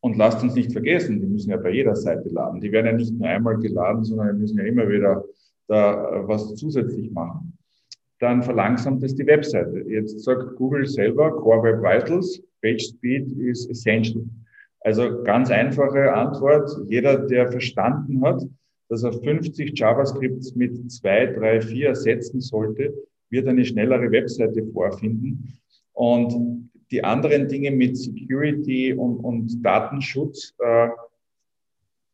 [0.00, 2.60] Und lasst uns nicht vergessen, die müssen ja bei jeder Seite laden.
[2.60, 5.24] Die werden ja nicht nur einmal geladen, sondern müssen ja immer wieder
[5.66, 7.58] da was zusätzlich machen.
[8.20, 9.84] Dann verlangsamt es die Webseite.
[9.88, 14.24] Jetzt sagt Google selber, Core Web Vitals, Page Speed is essential.
[14.80, 16.70] Also ganz einfache Antwort.
[16.86, 18.42] Jeder, der verstanden hat,
[18.88, 22.92] dass er 50 JavaScripts mit zwei, drei, vier ersetzen sollte,
[23.30, 25.58] wird eine schnellere Webseite vorfinden.
[25.92, 30.88] Und die anderen Dinge mit Security und, und Datenschutz äh,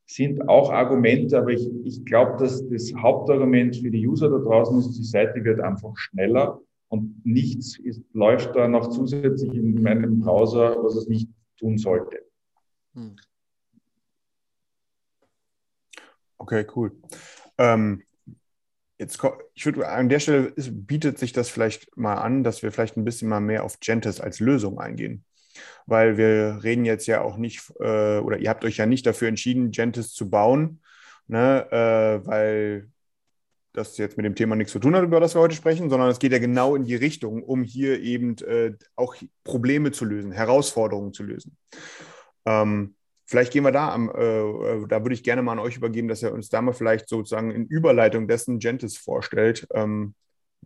[0.06, 4.78] sind auch Argumente, aber ich, ich glaube, dass das Hauptargument für die User da draußen
[4.78, 10.20] ist, die Seite wird einfach schneller und nichts ist, läuft da noch zusätzlich in meinem
[10.20, 12.24] Browser, was es nicht tun sollte.
[12.94, 13.16] Hm.
[16.38, 16.92] Okay, cool.
[17.58, 18.02] Ähm,
[18.98, 19.18] jetzt,
[19.54, 23.04] ich würde an der Stelle bietet sich das vielleicht mal an, dass wir vielleicht ein
[23.04, 25.24] bisschen mal mehr auf Gentis als Lösung eingehen.
[25.86, 29.28] Weil wir reden jetzt ja auch nicht, äh, oder ihr habt euch ja nicht dafür
[29.28, 30.80] entschieden, Gentis zu bauen,
[31.28, 32.88] ne, äh, weil
[33.76, 36.08] das jetzt mit dem Thema nichts zu tun hat, über das wir heute sprechen, sondern
[36.08, 39.14] es geht ja genau in die Richtung, um hier eben äh, auch
[39.44, 41.56] Probleme zu lösen, Herausforderungen zu lösen.
[42.46, 42.94] Ähm,
[43.26, 46.08] vielleicht gehen wir da am, äh, äh, da würde ich gerne mal an euch übergeben,
[46.08, 49.66] dass ihr uns da mal vielleicht sozusagen in Überleitung dessen Gentis vorstellt.
[49.74, 50.14] Ähm,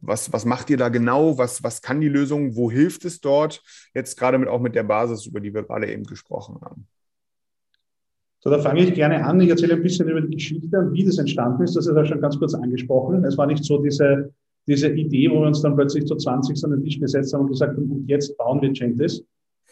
[0.00, 1.38] was, was macht ihr da genau?
[1.38, 2.56] Was, was kann die Lösung?
[2.56, 3.62] Wo hilft es dort?
[3.94, 6.86] Jetzt gerade mit, auch mit der Basis, über die wir gerade eben gesprochen haben.
[8.40, 9.40] So, da fange ich gerne an.
[9.40, 11.76] Ich erzähle ein bisschen über die Geschichte und wie das entstanden ist.
[11.76, 13.22] Das ist ja schon ganz kurz angesprochen.
[13.24, 14.32] Es war nicht so diese,
[14.66, 17.48] diese Idee, wo wir uns dann plötzlich zu 20 an den Tisch gesetzt haben und
[17.48, 19.22] gesagt haben, jetzt bauen wir Gentis.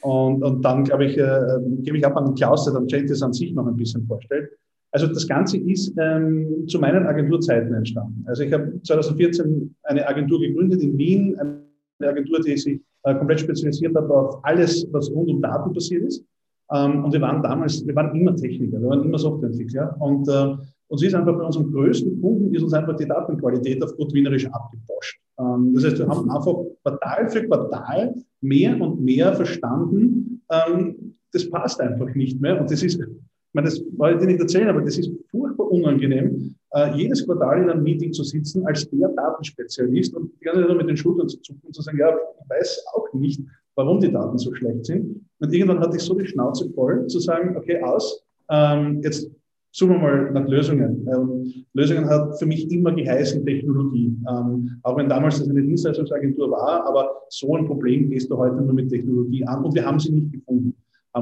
[0.03, 3.33] Und, und dann, glaube ich, äh, gebe ich ab an Klaus, der dann Gentis an
[3.33, 4.51] sich noch ein bisschen vorstellt.
[4.91, 8.25] Also das Ganze ist ähm, zu meinen Agenturzeiten entstanden.
[8.27, 13.41] Also ich habe 2014 eine Agentur gegründet in Wien, eine Agentur, die sich äh, komplett
[13.41, 16.25] spezialisiert hat auf alles, was rund um Daten passiert ist.
[16.73, 19.97] Ähm, und wir waren damals, wir waren immer Techniker, wir waren immer Softwareentwickler.
[20.01, 20.57] Und äh,
[20.89, 24.47] uns ist einfach bei unserem größten Kunden ist uns einfach die Datenqualität auf gut wienerisch
[24.47, 25.21] abgeposcht.
[25.39, 31.49] Ähm, das heißt, wir haben einfach Quartal für Quartal mehr und mehr verstanden, ähm, das
[31.51, 32.59] passt einfach nicht mehr.
[32.59, 33.01] Und das ist
[33.49, 37.63] ich meine, das wollte ich nicht erzählen, aber das ist furchtbar unangenehm, äh, jedes Quartal
[37.63, 41.29] in einem Meeting zu sitzen als der Datenspezialist und die ganze Zeit mit den Schultern
[41.29, 43.41] zu zucken und zu sagen, ja, ich weiß auch nicht,
[43.75, 45.25] warum die Daten so schlecht sind.
[45.41, 49.31] Und irgendwann hatte ich so die Schnauze voll, zu sagen, okay, aus, ähm, jetzt
[49.73, 51.09] suchen wir mal nach Lösungen.
[51.11, 54.15] Ähm, Lösungen hat für mich immer geheißen Technologie.
[54.29, 58.57] Ähm, auch wenn damals das eine Dienstleistungsagentur war, aber so ein Problem gehst du heute
[58.57, 60.75] nur mit Technologie an und wir haben sie nicht gefunden.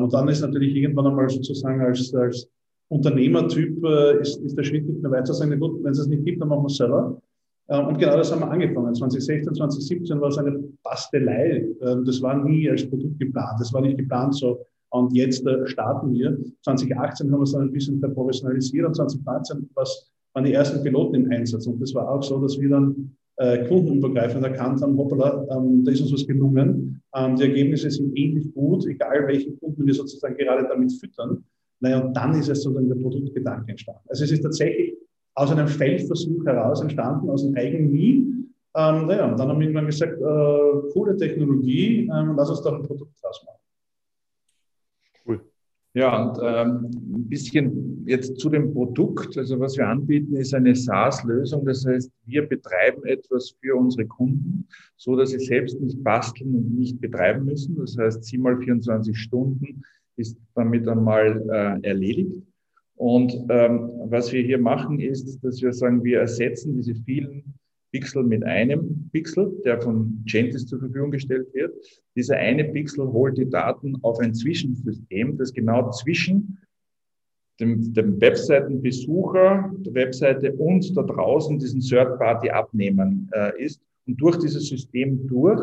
[0.02, 2.48] Und dann ist natürlich irgendwann einmal sozusagen als, als
[2.88, 6.06] Unternehmertyp äh, ist, ist der Schritt nicht mehr weiter zu sagen, gut, wenn es es
[6.06, 7.20] nicht gibt, dann machen wir es selber.
[7.68, 8.94] Äh, und genau das haben wir angefangen.
[8.94, 11.66] 2016, 2017 war es eine Bastelei.
[11.80, 13.61] Äh, das war nie als Produkt geplant.
[13.61, 14.64] Das war nicht geplant so.
[14.90, 16.38] Und jetzt äh, starten wir.
[16.62, 21.30] 2018 haben wir es dann ein bisschen verprofessionalisiert und 2019 waren die ersten Piloten im
[21.30, 21.66] Einsatz.
[21.66, 25.92] Und das war auch so, dass wir dann äh, kundenübergreifend erkannt haben, hoppala, ähm, da
[25.92, 27.03] ist uns was gelungen.
[27.14, 31.44] Ähm, die Ergebnisse sind ähnlich gut, egal welchen Kunden wir sozusagen gerade damit füttern.
[31.81, 34.01] Naja, und dann ist es sozusagen der Produktgedanke entstanden.
[34.09, 34.94] Also es ist tatsächlich
[35.35, 38.27] aus einem Feldversuch heraus entstanden, aus dem eigenen Nie.
[38.75, 42.75] Ähm, naja, und dann haben wir irgendwann gesagt, äh, coole Technologie, ähm, lass uns doch
[42.75, 43.57] ein Produkt draus machen.
[45.96, 49.36] Ja, und ähm, ein bisschen jetzt zu dem Produkt.
[49.36, 51.64] Also was wir anbieten, ist eine SaaS-Lösung.
[51.64, 54.66] Das heißt, wir betreiben etwas für unsere Kunden,
[54.96, 57.76] so dass sie selbst nicht basteln und nicht betreiben müssen.
[57.76, 59.82] Das heißt, 7 mal 24 Stunden
[60.16, 62.42] ist damit einmal äh, erledigt.
[62.96, 67.54] Und ähm, was wir hier machen, ist, dass wir sagen, wir ersetzen diese vielen
[67.92, 71.74] Pixel mit einem Pixel, der von Gentis zur Verfügung gestellt wird.
[72.16, 76.58] Dieser eine Pixel holt die Daten auf ein Zwischensystem, das genau zwischen
[77.60, 83.80] dem, dem Webseitenbesucher, der Webseite und da draußen diesen Third-Party abnehmen äh, ist.
[84.06, 85.60] Und durch dieses System durch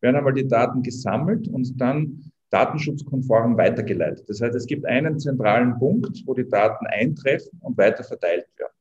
[0.00, 4.28] werden einmal die Daten gesammelt und dann datenschutzkonform weitergeleitet.
[4.28, 8.72] Das heißt, es gibt einen zentralen Punkt, wo die Daten eintreffen und weiter verteilt werden.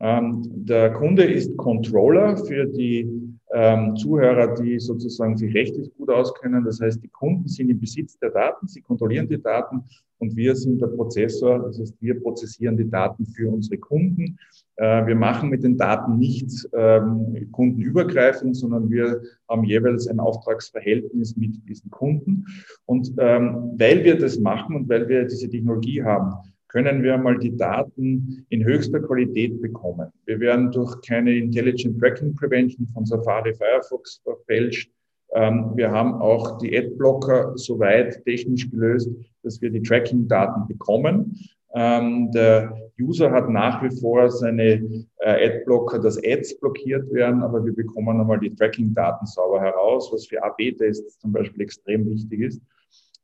[0.00, 6.64] Ähm, der Kunde ist Controller für die ähm, Zuhörer, die sozusagen sich rechtlich gut auskennen.
[6.64, 9.84] Das heißt, die Kunden sind im Besitz der Daten, sie kontrollieren die Daten
[10.18, 11.60] und wir sind der Prozessor.
[11.60, 14.38] Das heißt, wir prozessieren die Daten für unsere Kunden.
[14.76, 21.36] Äh, wir machen mit den Daten nichts ähm, kundenübergreifend, sondern wir haben jeweils ein Auftragsverhältnis
[21.36, 22.44] mit diesen Kunden.
[22.84, 26.34] Und ähm, weil wir das machen und weil wir diese Technologie haben,
[26.70, 30.12] können wir mal die Daten in höchster Qualität bekommen.
[30.26, 34.90] Wir werden durch keine Intelligent Tracking Prevention von Safari Firefox verfälscht.
[35.32, 39.10] Ähm, wir haben auch die Adblocker soweit technisch gelöst,
[39.42, 41.36] dass wir die Tracking-Daten bekommen.
[41.74, 47.64] Ähm, der User hat nach wie vor seine äh, Adblocker, dass Ads blockiert werden, aber
[47.64, 52.62] wir bekommen nochmal die Tracking-Daten sauber heraus, was für AB-Tests zum Beispiel extrem wichtig ist.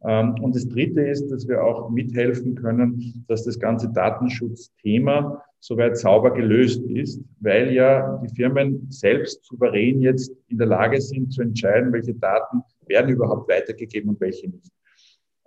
[0.05, 5.97] Ähm, und das Dritte ist, dass wir auch mithelfen können, dass das ganze Datenschutzthema soweit
[5.97, 11.43] sauber gelöst ist, weil ja die Firmen selbst souverän jetzt in der Lage sind zu
[11.43, 14.71] entscheiden, welche Daten werden überhaupt weitergegeben und welche nicht.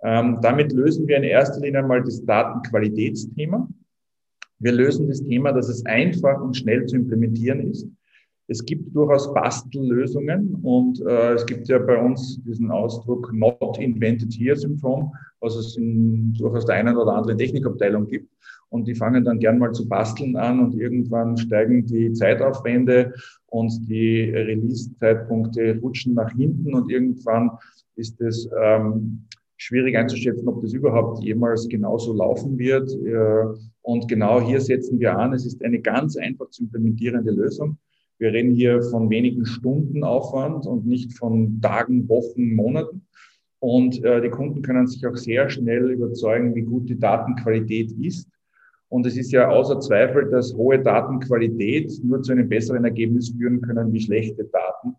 [0.02, 3.68] Ähm, damit lösen wir in erster Linie einmal das Datenqualitätsthema.
[4.58, 7.86] Wir lösen das Thema, dass es einfach und schnell zu implementieren ist.
[8.50, 14.32] Es gibt durchaus Bastellösungen und äh, es gibt ja bei uns diesen Ausdruck Not Invented
[14.32, 18.28] Here Syndrom, was es in durchaus der einen oder anderen Technikabteilung gibt.
[18.70, 23.14] Und die fangen dann gern mal zu basteln an und irgendwann steigen die Zeitaufwände
[23.46, 27.52] und die Release-Zeitpunkte rutschen nach hinten und irgendwann
[27.94, 29.26] ist es ähm,
[29.58, 32.90] schwierig einzuschätzen, ob das überhaupt jemals genauso laufen wird.
[32.94, 33.44] Äh,
[33.82, 35.34] und genau hier setzen wir an.
[35.34, 37.78] Es ist eine ganz einfach zu implementierende Lösung.
[38.20, 43.06] Wir reden hier von wenigen Stunden Aufwand und nicht von Tagen, Wochen, Monaten.
[43.60, 48.28] Und äh, die Kunden können sich auch sehr schnell überzeugen, wie gut die Datenqualität ist.
[48.90, 53.62] Und es ist ja außer Zweifel, dass hohe Datenqualität nur zu einem besseren Ergebnis führen
[53.62, 54.96] können wie schlechte Daten.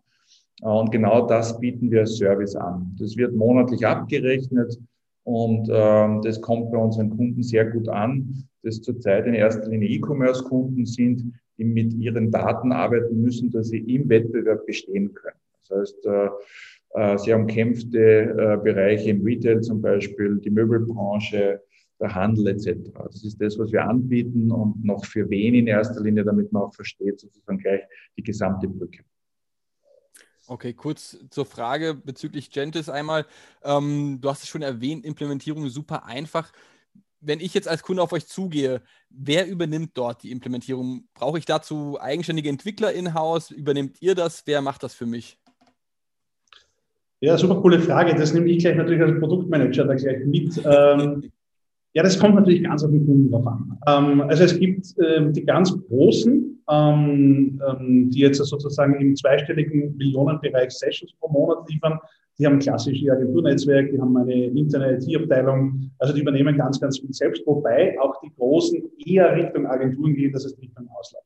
[0.60, 2.96] Äh, und genau das bieten wir als Service an.
[2.98, 4.80] Das wird monatlich abgerechnet
[5.22, 9.90] und äh, das kommt bei unseren Kunden sehr gut an, das zurzeit in erster Linie
[9.90, 11.32] E-Commerce-Kunden sind,
[11.64, 15.36] mit ihren Daten arbeiten müssen, dass sie im Wettbewerb bestehen können.
[15.68, 16.28] Das heißt, äh,
[16.94, 21.62] äh, sehr umkämpfte äh, Bereiche im Retail zum Beispiel, die Möbelbranche,
[22.00, 22.90] der Handel etc.
[23.04, 26.64] Das ist das, was wir anbieten und noch für wen in erster Linie, damit man
[26.64, 27.82] auch versteht, sozusagen gleich
[28.16, 29.04] die gesamte Brücke.
[30.48, 33.24] Okay, kurz zur Frage bezüglich Gentis einmal.
[33.62, 36.52] Ähm, du hast es schon erwähnt, Implementierung super einfach
[37.22, 41.04] wenn ich jetzt als Kunde auf euch zugehe, wer übernimmt dort die Implementierung?
[41.14, 43.50] Brauche ich dazu eigenständige Entwickler in-house?
[43.50, 44.42] Übernehmt ihr das?
[44.46, 45.38] Wer macht das für mich?
[47.20, 48.14] Ja, super coole Frage.
[48.16, 50.60] Das nehme ich gleich natürlich als Produktmanager da gleich mit.
[50.64, 51.30] Ähm,
[51.94, 53.78] ja, das kommt natürlich ganz auf den Kunden drauf an.
[53.86, 59.96] Ähm, also es gibt ähm, die ganz großen, ähm, ähm, die jetzt sozusagen im zweistelligen
[59.96, 62.00] Millionenbereich Sessions pro Monat liefern.
[62.38, 66.98] Die haben klassisch ihr Agenturnetzwerk, die haben eine interne IT-Abteilung, also die übernehmen ganz, ganz
[66.98, 71.24] viel selbst, wobei auch die Großen eher Richtung Agenturen gehen, das heißt Richtung Ausland.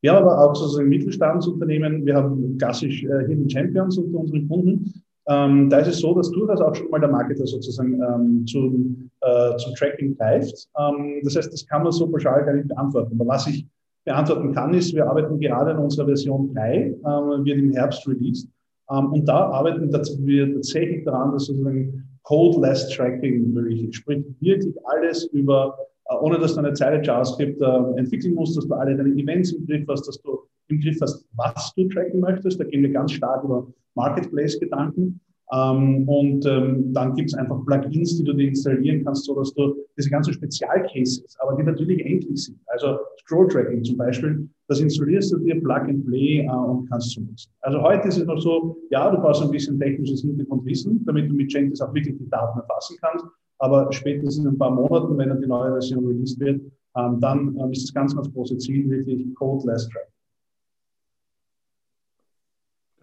[0.00, 5.02] Wir haben aber auch sozusagen Mittelstandsunternehmen, wir haben klassisch äh, Hidden Champions unter unseren Kunden.
[5.28, 9.10] Ähm, da ist es so, dass durchaus auch schon mal der Marketer sozusagen ähm, zum,
[9.22, 10.68] äh, zum Tracking greift.
[10.78, 13.18] Ähm, das heißt, das kann man so pauschal gar nicht beantworten.
[13.18, 13.66] Aber was ich
[14.04, 18.48] beantworten kann, ist, wir arbeiten gerade an unserer Version 3, ähm, wird im Herbst released.
[18.90, 19.92] Ähm, und da arbeiten
[20.26, 23.96] wir tatsächlich daran, dass sozusagen Code-less Tracking möglich ist.
[23.96, 28.66] Sprich, wirklich alles über, äh, ohne dass du eine Zeile JavaScript äh, entwickeln musst, dass
[28.66, 32.20] du alle deine Events im Griff hast, dass du im Griff hast, was du tracken
[32.20, 32.58] möchtest.
[32.58, 35.20] Da gehen wir ganz stark über Marketplace-Gedanken.
[35.52, 39.76] Ähm, und ähm, dann gibt es einfach Plugins, die du dir installieren kannst, sodass du
[39.96, 42.58] diese ganzen Spezialcases, aber die natürlich endlich sind.
[42.66, 47.16] Also Scroll Tracking zum Beispiel, das installierst du dir Plug and Play äh, und kannst
[47.16, 47.50] du nutzen.
[47.60, 51.34] Also heute ist es noch so, ja, du brauchst ein bisschen technisches Hintergrundwissen, damit du
[51.34, 53.24] mit Jenkins auch wirklich die Daten erfassen kannst.
[53.58, 56.60] Aber spätestens in ein paar Monaten, wenn dann die neue Version released wird,
[56.96, 60.15] ähm, dann ähm, ist das ganz, ganz große Ziel wirklich Code-less Tracking.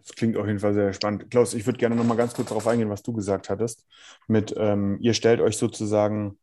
[0.06, 1.32] Das klingt auf jeden Fall sehr spannend.
[1.32, 3.88] Klaus, ich würde gerne noch mal ganz kurz darauf eingehen, was du gesagt hattest.
[4.28, 6.38] Mit, ähm, ihr stellt euch sozusagen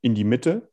[0.00, 0.70] in die Mitte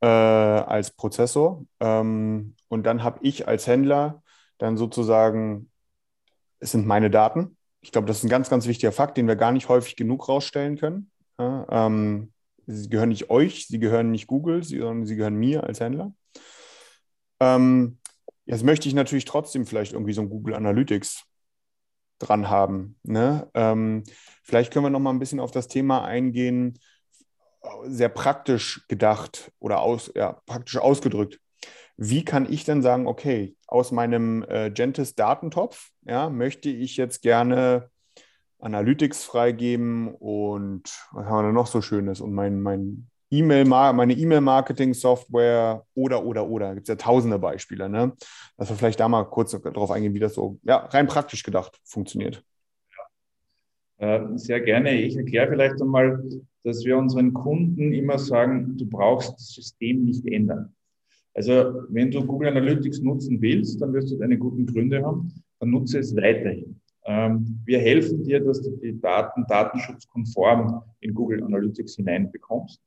[0.00, 4.22] äh, als Prozessor ähm, und dann habe ich als Händler
[4.58, 5.70] dann sozusagen,
[6.60, 7.56] es sind meine Daten.
[7.80, 10.28] Ich glaube, das ist ein ganz, ganz wichtiger Fakt, den wir gar nicht häufig genug
[10.28, 11.10] rausstellen können.
[11.38, 12.32] Ja, ähm,
[12.66, 16.14] sie gehören nicht euch, sie gehören nicht Google, sondern sie gehören mir als Händler.
[17.40, 17.98] Ähm,
[18.44, 21.24] jetzt möchte ich natürlich trotzdem vielleicht irgendwie so ein Google Analytics
[22.18, 22.96] dran haben.
[23.02, 23.50] Ne?
[23.54, 24.04] Ähm,
[24.42, 26.78] vielleicht können wir noch mal ein bisschen auf das Thema eingehen,
[27.84, 31.40] sehr praktisch gedacht oder aus, ja, praktisch ausgedrückt.
[31.96, 37.22] Wie kann ich denn sagen, okay, aus meinem äh, Gentis Datentopf ja, möchte ich jetzt
[37.22, 37.90] gerne
[38.58, 44.12] Analytics freigeben und was haben wir denn noch so Schönes und mein, mein E-Mail, meine
[44.12, 46.68] E-Mail-Marketing-Software oder, oder, oder.
[46.68, 47.88] Da gibt es ja tausende Beispiele.
[47.88, 48.12] Ne?
[48.56, 51.80] Dass wir vielleicht da mal kurz darauf eingehen, wie das so ja, rein praktisch gedacht
[51.84, 52.44] funktioniert.
[53.98, 55.00] Äh, sehr gerne.
[55.00, 56.22] Ich erkläre vielleicht einmal,
[56.64, 60.74] dass wir unseren Kunden immer sagen, du brauchst das System nicht ändern.
[61.34, 65.70] Also wenn du Google Analytics nutzen willst, dann wirst du deine guten Gründe haben, dann
[65.70, 66.80] nutze es weiterhin.
[67.06, 72.80] Ähm, wir helfen dir, dass du die Daten datenschutzkonform in Google Analytics hineinbekommst.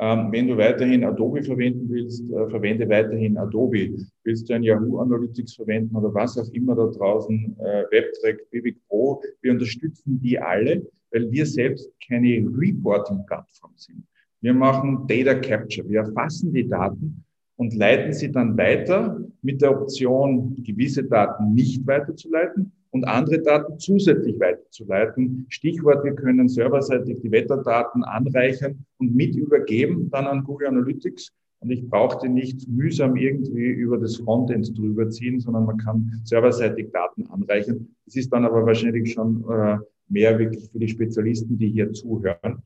[0.00, 3.96] Ähm, wenn du weiterhin Adobe verwenden willst, äh, verwende weiterhin Adobe.
[4.22, 8.76] Willst du ein Yahoo Analytics verwenden oder was auch immer da draußen, äh, WebTrack, Vivic
[8.86, 14.04] Pro, wir unterstützen die alle, weil wir selbst keine Reporting-Plattform sind.
[14.40, 15.88] Wir machen Data Capture.
[15.88, 17.24] Wir erfassen die Daten
[17.56, 23.78] und leiten sie dann weiter mit der Option, gewisse Daten nicht weiterzuleiten und andere Daten
[23.78, 25.46] zusätzlich weiterzuleiten.
[25.48, 31.32] Stichwort, wir können serverseitig die Wetterdaten anreichern und mit übergeben dann an Google Analytics.
[31.60, 36.92] Und ich brauchte nicht mühsam irgendwie über das Frontend drüber ziehen, sondern man kann serverseitig
[36.92, 37.88] Daten anreichern.
[38.06, 42.62] Das ist dann aber wahrscheinlich schon äh, mehr wirklich für die Spezialisten, die hier zuhören,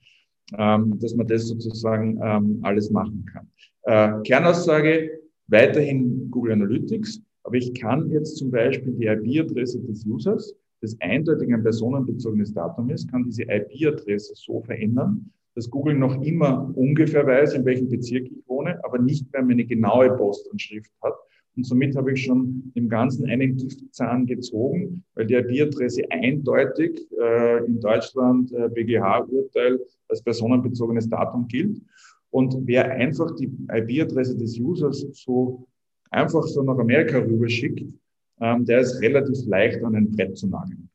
[0.56, 3.48] ähm, dass man das sozusagen ähm, alles machen kann.
[3.84, 5.10] Äh, Kernaussage,
[5.46, 7.22] weiterhin Google Analytics.
[7.44, 12.90] Aber ich kann jetzt zum Beispiel die IP-Adresse des Users, das eindeutig ein personenbezogenes Datum
[12.90, 18.26] ist, kann diese IP-Adresse so verändern, dass Google noch immer ungefähr weiß, in welchem Bezirk
[18.26, 21.14] ich wohne, aber nicht mehr meine genaue Postanschrift hat.
[21.54, 27.64] Und somit habe ich schon im Ganzen einen Giftzahn gezogen, weil die IP-Adresse eindeutig äh,
[27.66, 29.78] in Deutschland äh, BGH-Urteil
[30.08, 31.80] als personenbezogenes Datum gilt.
[32.30, 35.66] Und wer einfach die IP-Adresse des Users so
[36.12, 37.92] einfach so nach Amerika rüberschickt,
[38.40, 40.88] ähm, der ist relativ leicht an ein Brett zu nageln.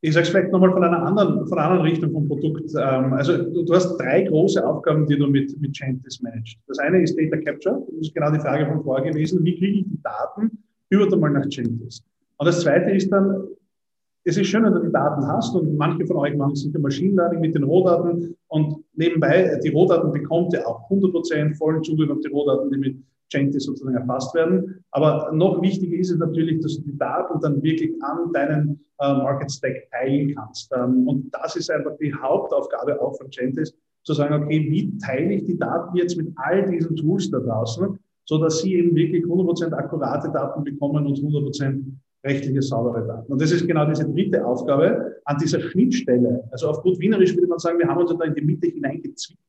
[0.00, 2.70] Ich sage es vielleicht nochmal von einer anderen, von einer anderen Richtung vom Produkt.
[2.78, 6.58] Ähm, also du, du, hast drei große Aufgaben, die du mit, mit Chantis managst.
[6.66, 7.82] Das eine ist Data Capture.
[7.90, 9.42] Das ist genau die Frage von vorher gewesen.
[9.44, 12.04] Wie kriege ich die Daten über mal nach Chantis?
[12.36, 13.44] Und das zweite ist dann,
[14.24, 17.14] es ist schön, wenn du die Daten hast und manche von euch machen sicher Machine
[17.14, 22.20] Learning mit den Rohdaten und nebenbei, die Rohdaten bekommt ihr auch 100% vollen Zugriff auf
[22.20, 22.96] die Rohdaten, die mit
[23.30, 24.84] Chanty sozusagen erfasst werden.
[24.90, 29.12] Aber noch wichtiger ist es natürlich, dass du die Daten dann wirklich an deinen äh,
[29.12, 30.72] Market Stack teilen kannst.
[30.76, 35.34] Ähm, und das ist einfach die Hauptaufgabe auch von Chantis, zu sagen, okay, wie teile
[35.34, 39.24] ich die Daten jetzt mit all diesen Tools da draußen, so dass sie eben wirklich
[39.24, 41.82] 100% akkurate Daten bekommen und 100%
[42.24, 43.32] rechtliche saubere Daten.
[43.32, 46.44] Und das ist genau diese dritte Aufgabe an dieser Schnittstelle.
[46.50, 49.40] Also auf gut Wienerisch würde man sagen, wir haben uns da in die Mitte hineingezwickt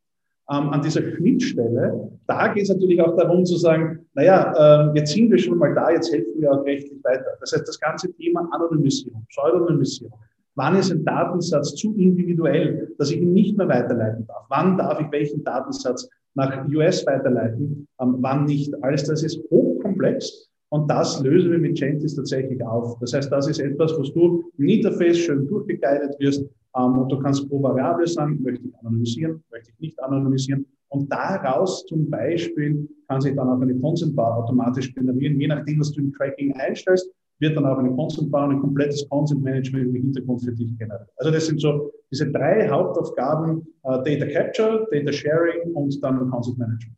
[0.51, 5.13] ähm, an dieser Schnittstelle, da geht es natürlich auch darum zu sagen, naja, ähm, jetzt
[5.13, 7.25] sind wir schon mal da, jetzt helfen wir auch rechtlich weiter.
[7.39, 10.19] Das heißt, das ganze Thema Anonymisierung, Pseudonymisierung.
[10.55, 14.45] Wann ist ein Datensatz zu individuell, dass ich ihn nicht mehr weiterleiten darf?
[14.49, 17.87] Wann darf ich welchen Datensatz nach US weiterleiten?
[17.99, 18.73] Ähm, wann nicht?
[18.83, 20.49] Alles das ist hochkomplex.
[20.69, 22.97] Und das lösen wir mit Gentis tatsächlich auf.
[22.99, 26.45] Das heißt, das ist etwas, was du im Interface schön durchgeguidet wirst,
[26.75, 30.65] und du kannst pro Variable sagen, möchte ich anonymisieren, möchte ich nicht anonymisieren.
[30.89, 35.39] Und daraus zum Beispiel kann sich dann auch eine Consent Bar automatisch generieren.
[35.39, 37.09] Je nachdem, was du im Tracking einstellst,
[37.39, 40.77] wird dann auch eine Consent Bar und ein komplettes Consent Management im Hintergrund für dich
[40.77, 41.09] generiert.
[41.17, 46.57] Also das sind so diese drei Hauptaufgaben, äh, Data Capture, Data Sharing und dann Consent
[46.57, 46.97] Management.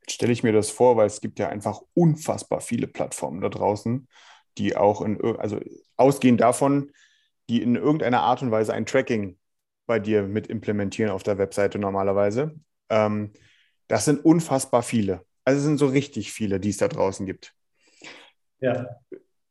[0.00, 3.48] Jetzt stelle ich mir das vor, weil es gibt ja einfach unfassbar viele Plattformen da
[3.48, 4.06] draußen,
[4.58, 5.58] die auch in, also
[5.96, 6.90] ausgehend davon,
[7.48, 9.36] die in irgendeiner Art und Weise ein Tracking
[9.86, 12.54] bei dir mit implementieren auf der Webseite normalerweise.
[12.88, 13.32] Ähm,
[13.88, 15.22] das sind unfassbar viele.
[15.44, 17.54] Also es sind so richtig viele, die es da draußen gibt.
[18.58, 18.86] Ja.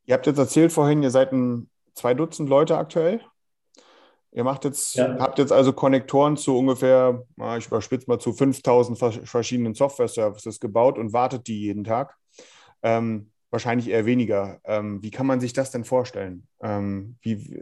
[0.05, 3.21] Ihr habt jetzt erzählt vorhin, ihr seid ein zwei Dutzend Leute aktuell.
[4.31, 5.17] Ihr macht jetzt, Ja.
[5.19, 7.23] habt jetzt also Konnektoren zu ungefähr,
[7.57, 12.17] ich überspitze mal zu 5000 vers- verschiedenen Software-Services gebaut und wartet die jeden Tag.
[12.83, 14.59] Ähm, wahrscheinlich eher weniger.
[14.65, 16.47] Ähm, wie kann man sich das denn vorstellen?
[16.61, 17.61] Ähm, wie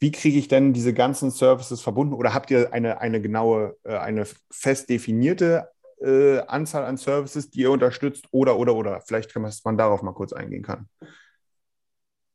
[0.00, 2.14] wie kriege ich denn diese ganzen Services verbunden?
[2.14, 5.68] Oder habt ihr eine, eine genaue, äh, eine fest definierte
[6.00, 8.26] äh, Anzahl an Services, die ihr unterstützt?
[8.30, 9.02] Oder, oder, oder?
[9.02, 10.88] Vielleicht kann man, dass man darauf mal kurz eingehen kann.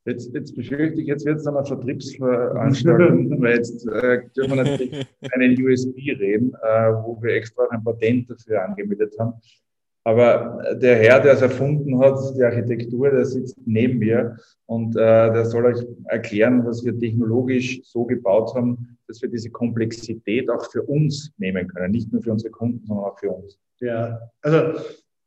[0.05, 4.63] Jetzt, jetzt befürchte ich, jetzt wird es dann eine Vertriebsveranstaltung, weil jetzt äh, dürfen wir
[4.63, 9.33] natürlich einen USB reden, äh, wo wir extra ein Patent dafür angemeldet haben.
[10.07, 14.37] Aber der Herr, der es erfunden hat, die Architektur, der sitzt neben mir
[14.67, 19.49] und äh, der soll euch erklären, was wir technologisch so gebaut haben, dass wir diese
[19.49, 21.91] Komplexität auch für uns nehmen können.
[21.91, 23.57] Nicht nur für unsere Kunden, sondern auch für uns.
[23.79, 24.79] Ja, also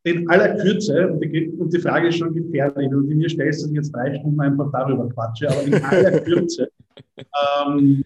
[0.04, 3.62] in aller Kürze, und die, und die Frage ist schon gefährlich, und die mir stellst,
[3.62, 6.70] dass ich jetzt drei Stunden einfach darüber quatsche, aber in aller Kürze,
[7.66, 8.04] ähm,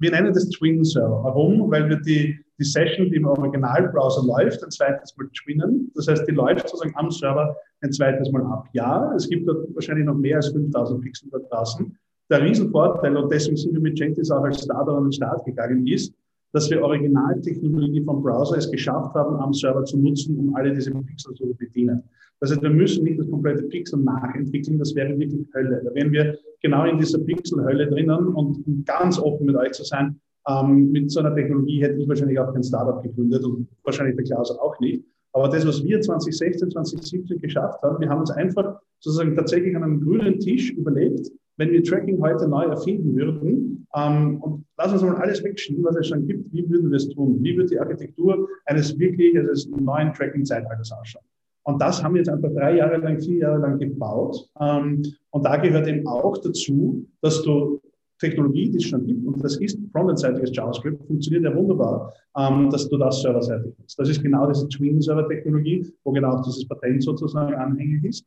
[0.00, 1.22] wir nennen das Twin Server.
[1.22, 1.70] Warum?
[1.70, 5.90] Weil wir die, die Session, die im Originalbrowser läuft, ein zweites Mal twinnen.
[5.94, 8.68] Das heißt, die läuft sozusagen am Server ein zweites Mal ab.
[8.72, 11.96] Ja, es gibt dort wahrscheinlich noch mehr als 5000 Pixel da draußen.
[12.30, 15.86] Der Riesenvorteil, und deswegen sind wir mit Gentis auch als Starter an den Start gegangen,
[15.86, 16.12] ist,
[16.52, 20.90] dass wir Originaltechnologie vom Browser es geschafft haben, am Server zu nutzen, um alle diese
[20.90, 22.02] Pixel zu bedienen.
[22.40, 25.82] Das heißt, wir müssen nicht das komplette Pixel nachentwickeln, das wäre wirklich Hölle.
[25.84, 30.20] Da wären wir genau in dieser Pixel-Hölle drinnen und ganz offen mit euch zu sein,
[30.48, 34.24] ähm, mit so einer Technologie hätte ich wahrscheinlich auch kein Startup gegründet und wahrscheinlich der
[34.24, 35.04] Klaus auch nicht.
[35.32, 39.82] Aber das, was wir 2016, 2017 geschafft haben, wir haben uns einfach sozusagen tatsächlich an
[39.82, 45.02] einem grünen Tisch überlegt, wenn wir Tracking heute neu erfinden würden, ähm, und lass uns
[45.02, 47.38] mal alles wegschieben, was es schon gibt, wie würden wir es tun?
[47.42, 51.24] Wie würde die Architektur eines wirklich, eines neuen Tracking-Zeitalters ausschauen?
[51.64, 54.48] Und das haben wir jetzt einfach drei Jahre lang, vier Jahre lang gebaut.
[54.60, 57.80] Ähm, und da gehört eben auch dazu, dass du
[58.18, 62.88] Technologie, die es schon gibt, und das ist frontend-seitiges JavaScript, funktioniert ja wunderbar, ähm, dass
[62.88, 63.98] du das serverseitig hast.
[63.98, 68.26] Das ist genau diese Twin-Server-Technologie, wo genau dieses Patent sozusagen anhängig ist.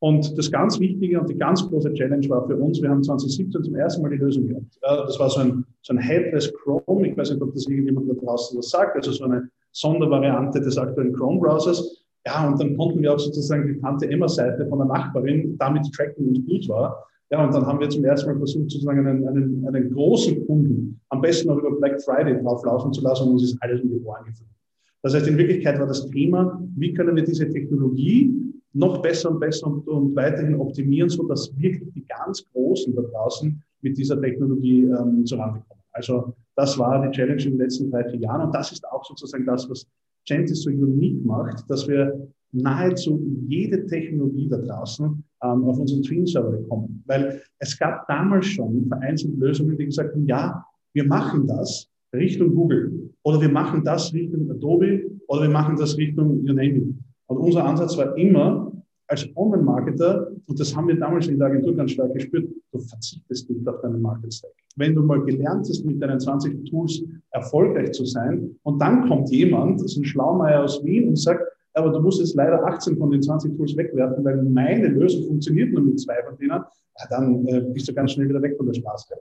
[0.00, 3.64] Und das ganz Wichtige und die ganz große Challenge war für uns, wir haben 2017
[3.64, 4.78] zum ersten Mal die Lösung gehabt.
[4.80, 8.14] Das war so ein, so ein Headless Chrome, ich weiß nicht, ob das irgendjemand da
[8.14, 12.04] draußen was sagt, also so eine Sondervariante des aktuellen Chrome-Browsers.
[12.26, 16.42] Ja, und dann konnten wir auch sozusagen die Tante-Emma-Seite von der Nachbarin damit tracken, wie
[16.42, 17.07] gut war.
[17.30, 21.00] Ja, und dann haben wir zum ersten Mal versucht, sozusagen einen, einen, einen großen Kunden
[21.10, 24.00] am besten noch über Black Friday drauflaufen zu lassen und uns ist alles um die
[24.02, 24.54] Ohren geflogen.
[25.02, 28.34] Das heißt, in Wirklichkeit war das Thema, wie können wir diese Technologie
[28.72, 33.02] noch besser und besser und, und weiterhin optimieren, so dass wirklich die ganz Großen da
[33.02, 35.82] draußen mit dieser Technologie ähm, zurande kommen.
[35.92, 39.04] Also das war die Challenge in den letzten drei, vier Jahren und das ist auch
[39.04, 39.86] sozusagen das, was
[40.26, 46.50] Gentis so unique macht, dass wir nahezu jede Technologie da draußen ähm, auf unseren Twin-Server
[46.50, 47.02] bekommen.
[47.06, 50.64] Weil es gab damals schon vereinzelt Lösungen, die gesagt haben, ja,
[50.94, 55.96] wir machen das Richtung Google oder wir machen das Richtung Adobe oder wir machen das
[55.96, 56.94] Richtung you name it.
[57.26, 58.72] Und unser Ansatz war immer,
[59.08, 63.48] als Online-Marketer, und das haben wir damals in der Agentur ganz stark gespürt, du verzichtest
[63.48, 64.50] nicht auf deinen Market-Stack.
[64.76, 69.30] Wenn du mal gelernt hast, mit deinen 20 Tools erfolgreich zu sein, und dann kommt
[69.30, 71.42] jemand, das ist ein Schlaumeier aus Wien, und sagt,
[71.78, 75.72] aber du musst jetzt leider 18 von den 20 Tools wegwerfen, weil meine Lösung funktioniert
[75.72, 76.62] nur mit zwei von denen,
[77.10, 79.14] dann äh, bist du ganz schnell wieder weg von der Straße.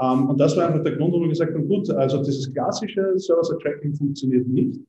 [0.00, 3.18] Ähm, und das war einfach der Grund, warum wir gesagt haben, gut, also dieses klassische
[3.18, 4.80] Server-Tracking funktioniert nicht.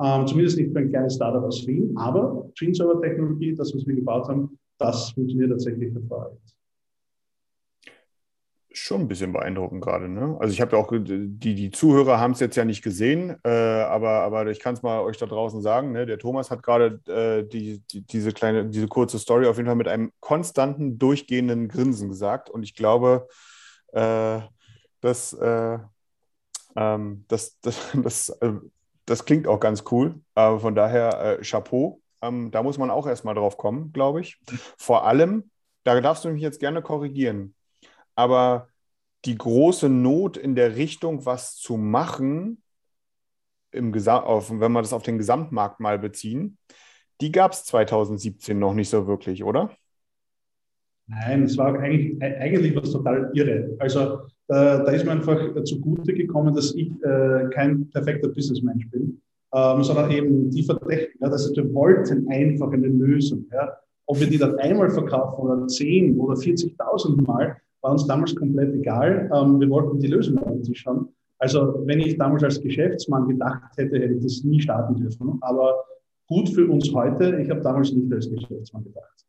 [0.00, 4.28] Ähm, zumindest nicht für ein kleines Startup aus Wien, aber Twin-Server-Technologie, das, was wir gebaut
[4.28, 6.38] haben, das funktioniert tatsächlich hervorragend.
[8.80, 10.08] Schon ein bisschen beeindruckend gerade.
[10.08, 10.36] Ne?
[10.38, 13.48] Also ich habe ja auch, die, die Zuhörer haben es jetzt ja nicht gesehen, äh,
[13.50, 15.90] aber, aber ich kann es mal euch da draußen sagen.
[15.90, 16.06] Ne?
[16.06, 19.74] Der Thomas hat gerade äh, die, die, diese kleine, diese kurze Story auf jeden Fall
[19.74, 22.50] mit einem konstanten, durchgehenden Grinsen gesagt.
[22.50, 23.26] Und ich glaube,
[23.92, 24.40] äh,
[25.00, 25.78] dass, äh,
[26.76, 28.52] ähm, das, das, das, äh,
[29.06, 30.20] das klingt auch ganz cool.
[30.36, 32.00] Aber von daher äh, Chapeau.
[32.22, 34.38] Ähm, da muss man auch erstmal drauf kommen, glaube ich.
[34.76, 35.50] Vor allem,
[35.82, 37.54] da darfst du mich jetzt gerne korrigieren
[38.18, 38.68] aber
[39.24, 42.62] die große Not in der Richtung, was zu machen,
[43.70, 46.58] im auf, wenn wir das auf den Gesamtmarkt mal beziehen,
[47.20, 49.70] die gab es 2017 noch nicht so wirklich, oder?
[51.06, 53.76] Nein, es war eigentlich, eigentlich was total irre.
[53.78, 59.22] Also da, da ist mir einfach zugute gekommen, dass ich äh, kein perfekter Businessmensch bin,
[59.54, 61.20] ähm, sondern eben die Verdächtigen.
[61.20, 63.46] Das heißt, wir wollten einfach eine Lösung.
[63.52, 63.76] Ja.
[64.06, 67.56] Ob wir die dann einmal verkaufen oder 10 oder 40.000 Mal,
[67.88, 69.30] war uns damals komplett egal.
[69.34, 70.86] Ähm, wir wollten die Lösung auf den Tisch.
[71.38, 75.38] Also wenn ich damals als Geschäftsmann gedacht hätte, hätte ich das nie starten dürfen.
[75.40, 75.86] Aber
[76.26, 77.40] gut für uns heute.
[77.40, 79.24] Ich habe damals nicht als Geschäftsmann gedacht.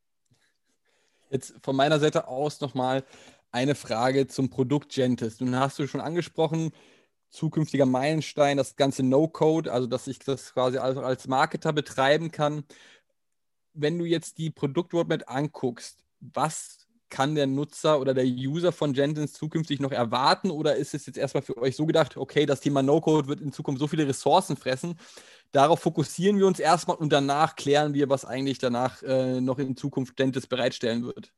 [1.29, 3.03] Jetzt von meiner Seite aus nochmal
[3.51, 5.39] eine Frage zum Produkt Gentis.
[5.39, 6.71] Nun hast du schon angesprochen,
[7.29, 12.63] zukünftiger Meilenstein, das ganze No-Code, also dass ich das quasi als, als Marketer betreiben kann.
[13.73, 16.78] Wenn du jetzt die Produktroadmap anguckst, was
[17.09, 20.51] kann der Nutzer oder der User von Jenkins zukünftig noch erwarten?
[20.51, 23.51] Oder ist es jetzt erstmal für euch so gedacht, okay, das Thema No-Code wird in
[23.51, 24.97] Zukunft so viele Ressourcen fressen?
[25.51, 29.75] Darauf fokussieren wir uns erstmal und danach klären wir, was eigentlich danach äh, noch in
[29.75, 31.31] Zukunft Gentis bereitstellen wird.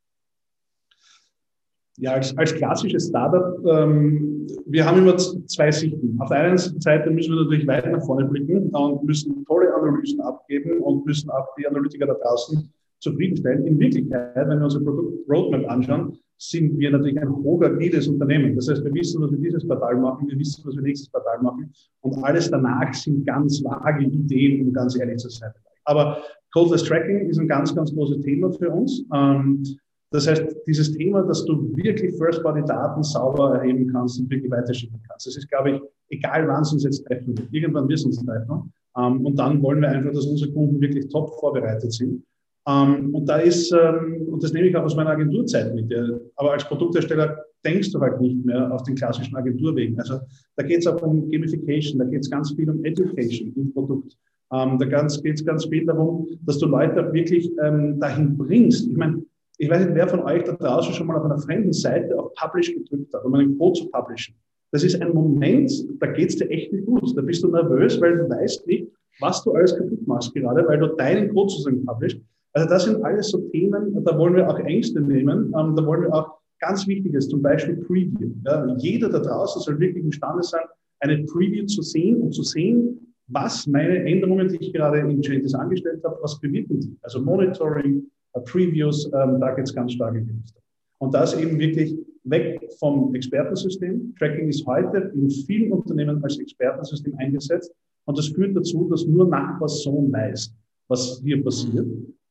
[1.98, 6.18] Ja, als, als klassisches Startup, ähm, wir haben immer zwei Sichten.
[6.20, 10.20] Auf der einen Seite müssen wir natürlich weit nach vorne blicken und müssen tolle Analysen
[10.20, 12.72] abgeben und müssen auch die Analytiker da draußen
[13.02, 13.66] zufriedenstellen.
[13.66, 18.56] In Wirklichkeit, wenn wir unsere Produkt-Roadmap anschauen, sind wir natürlich ein hochagiles Unternehmen.
[18.56, 21.42] Das heißt, wir wissen, was wir dieses Quartal machen, wir wissen, was wir nächstes Quartal
[21.42, 25.52] machen und alles danach sind ganz vage Ideen, um ganz ehrlich zu sein.
[25.84, 26.18] Aber
[26.52, 29.04] Codeless Tracking ist ein ganz, ganz großes Thema für uns.
[29.14, 29.62] Ähm,
[30.10, 35.26] das heißt, dieses Thema, dass du wirklich First-Party-Daten sauber erheben kannst und wirklich weiterschicken kannst.
[35.26, 35.80] Das ist, glaube ich,
[36.10, 37.48] egal wann es uns jetzt treffen wird.
[37.50, 38.72] Irgendwann wird es uns treffen.
[38.96, 42.22] Ähm, und dann wollen wir einfach, dass unsere Kunden wirklich top vorbereitet sind.
[42.68, 46.06] Ähm, und da ist, ähm, und das nehme ich auch aus meiner Agenturzeit mit, ja,
[46.36, 49.98] aber als Produkthersteller denkst du halt nicht mehr auf den klassischen Agenturwegen.
[49.98, 50.20] Also
[50.56, 54.16] da geht es auch um Gamification, da geht es ganz viel um Education im Produkt.
[54.52, 58.86] Ähm, da geht es ganz viel darum, dass du Leute wirklich ähm, dahin bringst.
[58.86, 59.22] Ich meine,
[59.58, 62.32] ich weiß nicht, wer von euch da draußen schon mal auf einer fremden Seite auf
[62.34, 64.34] Publish gedrückt hat, um einen Code zu publishen.
[64.72, 67.16] Das ist ein Moment, da geht es dir echt nicht gut.
[67.16, 68.88] Da bist du nervös, weil du weißt nicht,
[69.20, 72.20] was du alles kaputt machst gerade, weil du deinen Code sozusagen publishst.
[72.54, 76.02] Also das sind alles so Themen, da wollen wir auch Ängste nehmen, ähm, da wollen
[76.02, 78.30] wir auch ganz Wichtiges, zum Beispiel Preview.
[78.44, 80.62] Ja, jeder da draußen soll wirklich imstande sein,
[81.00, 85.54] eine Preview zu sehen und zu sehen, was meine Änderungen, die ich gerade in Changes
[85.54, 86.96] angestellt habe, was bewirken die.
[87.02, 88.04] Also Monitoring,
[88.36, 90.62] uh, Previews, ähm, da geht es ganz stark in die Richtung.
[90.98, 94.14] Und das eben wirklich weg vom Expertensystem.
[94.18, 97.72] Tracking ist heute in vielen Unternehmen als Expertensystem eingesetzt
[98.04, 100.54] und das führt dazu, dass nur Nachbarsohn weiß,
[100.88, 101.86] was hier passiert.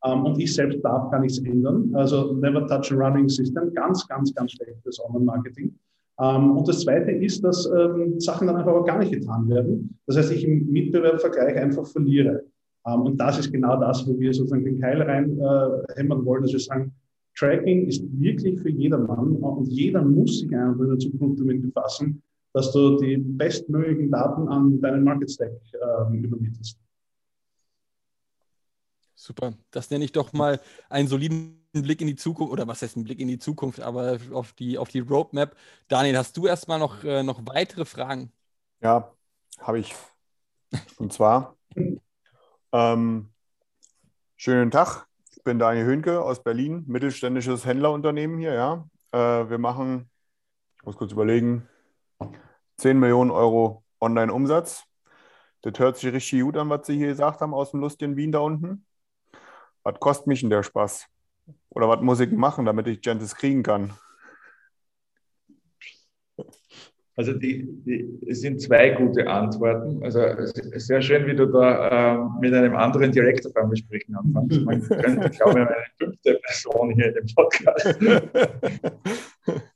[0.05, 1.91] Ähm, und ich selbst darf gar nichts ändern.
[1.93, 3.73] Also never touch a running system.
[3.73, 5.73] Ganz, ganz, ganz schlechtes Online-Marketing.
[6.19, 9.97] Ähm, und das Zweite ist, dass ähm, Sachen dann einfach auch gar nicht getan werden.
[10.07, 12.43] Das heißt, ich im Mitbewerbvergleich einfach verliere.
[12.85, 16.53] Ähm, und das ist genau das, wo wir sozusagen den Keil reinhämmern äh, wollen, dass
[16.53, 16.93] wir sagen,
[17.37, 22.21] Tracking ist wirklich für jedermann und jeder muss sich einfach in der Zukunft damit befassen,
[22.53, 26.77] dass du die bestmöglichen Daten an deinen Market Stack äh, übermittelst.
[29.21, 29.53] Super.
[29.69, 30.59] Das nenne ich doch mal
[30.89, 34.17] einen soliden Blick in die Zukunft, oder was heißt ein Blick in die Zukunft, aber
[34.31, 35.55] auf die, auf die Roadmap.
[35.87, 38.31] Daniel, hast du erstmal noch, äh, noch weitere Fragen?
[38.81, 39.13] Ja,
[39.59, 39.93] habe ich.
[40.97, 41.55] Und zwar,
[42.71, 43.29] ähm,
[44.37, 45.05] schönen Tag.
[45.29, 48.89] Ich bin Daniel Höhnke aus Berlin, mittelständisches Händlerunternehmen hier, ja.
[49.11, 50.09] Äh, wir machen,
[50.77, 51.69] ich muss kurz überlegen,
[52.77, 54.83] 10 Millionen Euro Online-Umsatz.
[55.61, 58.31] Das hört sich richtig gut an, was Sie hier gesagt haben aus dem lustigen Wien
[58.31, 58.83] da unten
[59.83, 61.07] was kostet mich denn der Spaß?
[61.69, 63.93] Oder was muss ich machen, damit ich Gentis kriegen kann?
[67.15, 70.01] Also die, die, es sind zwei gute Antworten.
[70.03, 70.21] Also
[70.77, 74.61] sehr schön, wie du da äh, mit einem anderen Direkt auf einmal sprechen anfängst.
[74.65, 77.99] Man könnte, glaube ich, eine fünfte Person hier in dem Podcast.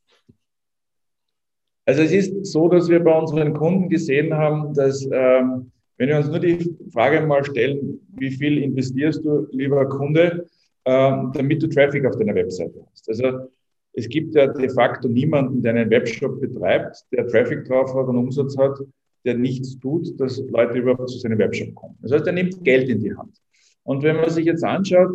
[1.87, 6.17] Also es ist so, dass wir bei unseren Kunden gesehen haben, dass ähm, wenn wir
[6.17, 10.45] uns nur die Frage mal stellen, wie viel investierst du, lieber Kunde,
[10.85, 13.07] ähm, damit du Traffic auf deiner Webseite hast?
[13.09, 13.49] Also
[13.93, 18.17] es gibt ja de facto niemanden, der einen Webshop betreibt, der Traffic drauf hat und
[18.17, 18.77] Umsatz hat,
[19.23, 21.97] der nichts tut, dass Leute überhaupt zu seinem Webshop kommen.
[22.01, 23.41] Das heißt, er nimmt Geld in die Hand.
[23.83, 25.11] Und wenn man sich jetzt anschaut,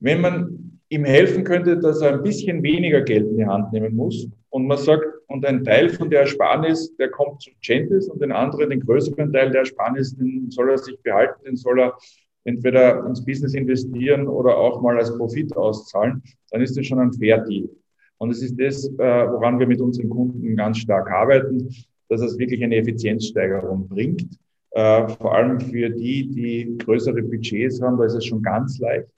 [0.00, 3.96] wenn man ihm helfen könnte, dass er ein bisschen weniger Geld in die Hand nehmen
[3.96, 8.20] muss und man sagt, und ein Teil von der Ersparnis, der kommt zu Gentis und
[8.20, 11.96] den anderen, den größeren Teil der Ersparnis, den soll er sich behalten, den soll er
[12.44, 17.12] entweder ins Business investieren oder auch mal als Profit auszahlen, dann ist das schon ein
[17.12, 17.68] Fair Deal.
[18.18, 21.68] Und es ist das, äh, woran wir mit unseren Kunden ganz stark arbeiten,
[22.08, 24.26] dass es wirklich eine Effizienzsteigerung bringt.
[24.72, 29.08] Äh, vor allem für die, die größere Budgets haben, da ist es schon ganz leicht.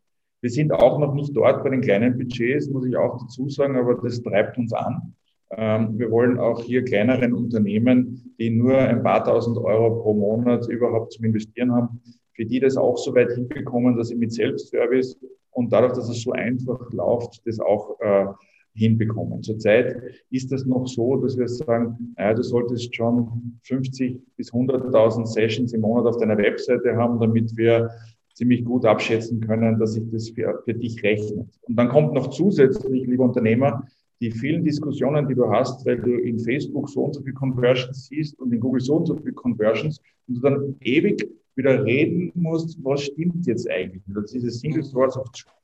[0.40, 3.76] Wir sind auch noch nicht dort bei den kleinen Budgets, muss ich auch dazu sagen,
[3.76, 5.14] aber das treibt uns an.
[5.50, 10.68] Ähm, wir wollen auch hier kleineren Unternehmen, die nur ein paar tausend Euro pro Monat
[10.68, 12.00] überhaupt zum Investieren haben,
[12.32, 15.18] für die das auch so weit hinbekommen, dass sie mit Selbstservice
[15.50, 18.26] und dadurch, dass es so einfach läuft, das auch äh,
[18.74, 19.42] hinbekommen.
[19.42, 19.96] Zurzeit
[20.30, 25.72] ist es noch so, dass wir sagen, naja, du solltest schon 50 bis 100.000 Sessions
[25.72, 27.90] im Monat auf deiner Webseite haben, damit wir
[28.34, 31.48] ziemlich gut abschätzen können, dass sich das für, für dich rechnet.
[31.62, 33.86] Und dann kommt noch zusätzlich, lieber Unternehmer,
[34.24, 38.06] die vielen Diskussionen, die du hast, weil du in Facebook so und so viel Conversions
[38.06, 42.32] siehst und in Google so und so viel Conversions und du dann ewig wieder reden
[42.34, 44.02] musst, was stimmt jetzt eigentlich?
[44.06, 45.54] Das ist diese Single Source of Truth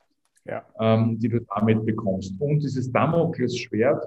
[0.45, 0.63] ja.
[0.79, 2.33] ähm, die du damit bekommst.
[2.39, 4.05] Und dieses Damoklesschwert,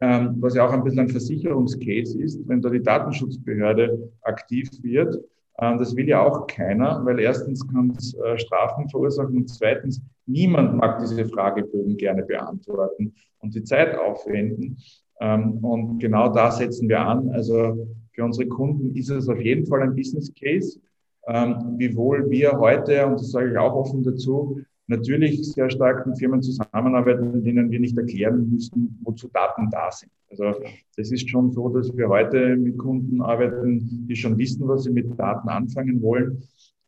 [0.00, 5.18] ähm, was ja auch ein bisschen ein Versicherungscase ist, wenn da die Datenschutzbehörde aktiv wird,
[5.58, 10.76] das will ja auch keiner, weil erstens kann es äh, Strafen verursachen und zweitens, niemand
[10.76, 14.78] mag diese Fragebögen gerne beantworten und die Zeit aufwenden.
[15.20, 17.30] Ähm, und genau da setzen wir an.
[17.30, 20.80] Also für unsere Kunden ist es auf jeden Fall ein Business Case,
[21.26, 26.18] ähm, wiewohl wir heute, und das sage ich auch offen dazu, natürlich sehr stark mit
[26.18, 30.10] Firmen zusammenarbeiten, denen wir nicht erklären müssen, wozu Daten da sind.
[30.30, 30.54] Also
[30.96, 34.90] das ist schon so, dass wir heute mit Kunden arbeiten, die schon wissen, was sie
[34.90, 36.42] mit Daten anfangen wollen.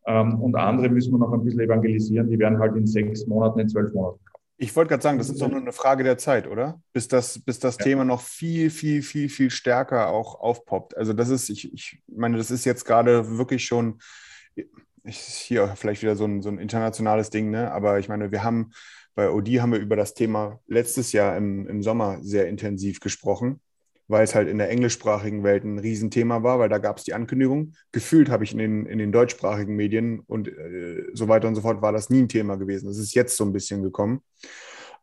[0.06, 3.60] Ähm, und andere müssen wir noch ein bisschen evangelisieren, die werden halt in sechs Monaten,
[3.60, 4.44] in zwölf Monaten kaufen.
[4.56, 6.80] Ich wollte gerade sagen, das ist doch nur eine Frage der Zeit, oder?
[6.92, 7.84] Bis das, bis das ja.
[7.84, 10.96] Thema noch viel, viel, viel, viel stärker auch aufpoppt.
[10.96, 13.98] Also das ist, ich, ich meine, das ist jetzt gerade wirklich schon
[15.04, 17.70] hier vielleicht wieder so ein, so ein internationales Ding, ne?
[17.72, 18.72] aber ich meine, wir haben
[19.14, 23.60] bei OD haben wir über das Thema letztes Jahr im, im Sommer sehr intensiv gesprochen,
[24.08, 27.12] weil es halt in der englischsprachigen Welt ein Riesenthema war, weil da gab es die
[27.12, 27.74] Ankündigung.
[27.92, 31.60] Gefühlt habe ich in den, in den deutschsprachigen Medien und äh, so weiter und so
[31.60, 32.86] fort war das nie ein Thema gewesen.
[32.86, 34.22] Das ist jetzt so ein bisschen gekommen.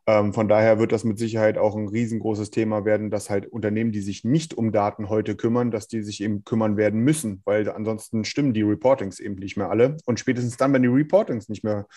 [0.09, 3.91] Ähm, von daher wird das mit Sicherheit auch ein riesengroßes Thema werden, dass halt Unternehmen,
[3.91, 7.69] die sich nicht um Daten heute kümmern, dass die sich eben kümmern werden müssen, weil
[7.69, 9.97] ansonsten stimmen die Reportings eben nicht mehr alle.
[10.05, 11.87] Und spätestens dann, wenn die Reportings nicht mehr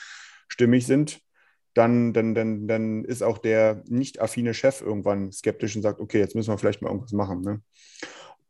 [0.48, 1.20] stimmig sind,
[1.74, 6.18] dann, dann, dann, dann ist auch der nicht affine Chef irgendwann skeptisch und sagt, okay,
[6.18, 7.42] jetzt müssen wir vielleicht mal irgendwas machen.
[7.42, 7.60] Ne?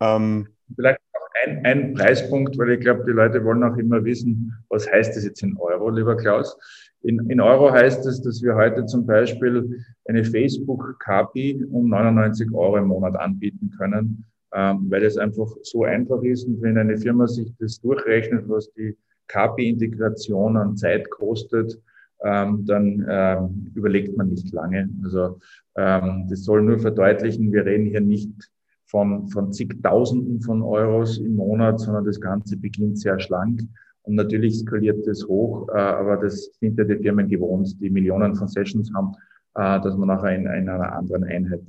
[0.01, 1.01] Ähm, vielleicht
[1.45, 5.25] ein, ein Preispunkt, weil ich glaube, die Leute wollen auch immer wissen, was heißt das
[5.25, 6.57] jetzt in Euro, lieber Klaus.
[7.03, 12.77] In, in Euro heißt es, dass wir heute zum Beispiel eine Facebook-KPI um 99 Euro
[12.77, 16.45] im Monat anbieten können, ähm, weil es einfach so einfach ist.
[16.45, 18.97] Und wenn eine Firma sich das durchrechnet, was die
[19.29, 21.81] KPI-Integration an Zeit kostet,
[22.23, 24.91] ähm, dann ähm, überlegt man nicht lange.
[25.03, 25.39] Also
[25.77, 28.51] ähm, das soll nur verdeutlichen, wir reden hier nicht
[28.85, 33.63] von, von zigtausenden von Euros im Monat, sondern das Ganze beginnt sehr schlank.
[34.03, 38.35] Und natürlich skaliert das hoch, äh, aber das sind ja die Firmen gewohnt, die Millionen
[38.35, 39.13] von Sessions haben,
[39.55, 41.61] äh, dass man nachher in, in einer anderen Einheit.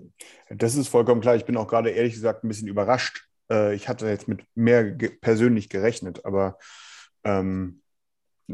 [0.50, 1.36] Das ist vollkommen klar.
[1.36, 3.28] Ich bin auch gerade ehrlich gesagt ein bisschen überrascht.
[3.52, 6.58] Äh, ich hatte jetzt mit mehr persönlich gerechnet, aber
[7.24, 7.82] ähm,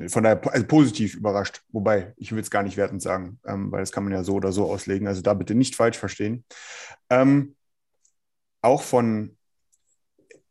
[0.08, 1.62] von daher also positiv überrascht.
[1.70, 4.36] Wobei, ich will es gar nicht wertend sagen, ähm, weil das kann man ja so
[4.36, 5.08] oder so auslegen.
[5.08, 6.44] Also da bitte nicht falsch verstehen.
[7.10, 7.56] Ähm,
[8.62, 9.37] auch von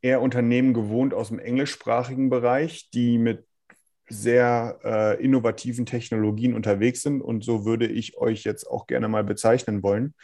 [0.07, 3.45] eher Unternehmen gewohnt aus dem englischsprachigen Bereich, die mit
[4.09, 7.21] sehr äh, innovativen Technologien unterwegs sind.
[7.21, 10.15] Und so würde ich euch jetzt auch gerne mal bezeichnen wollen.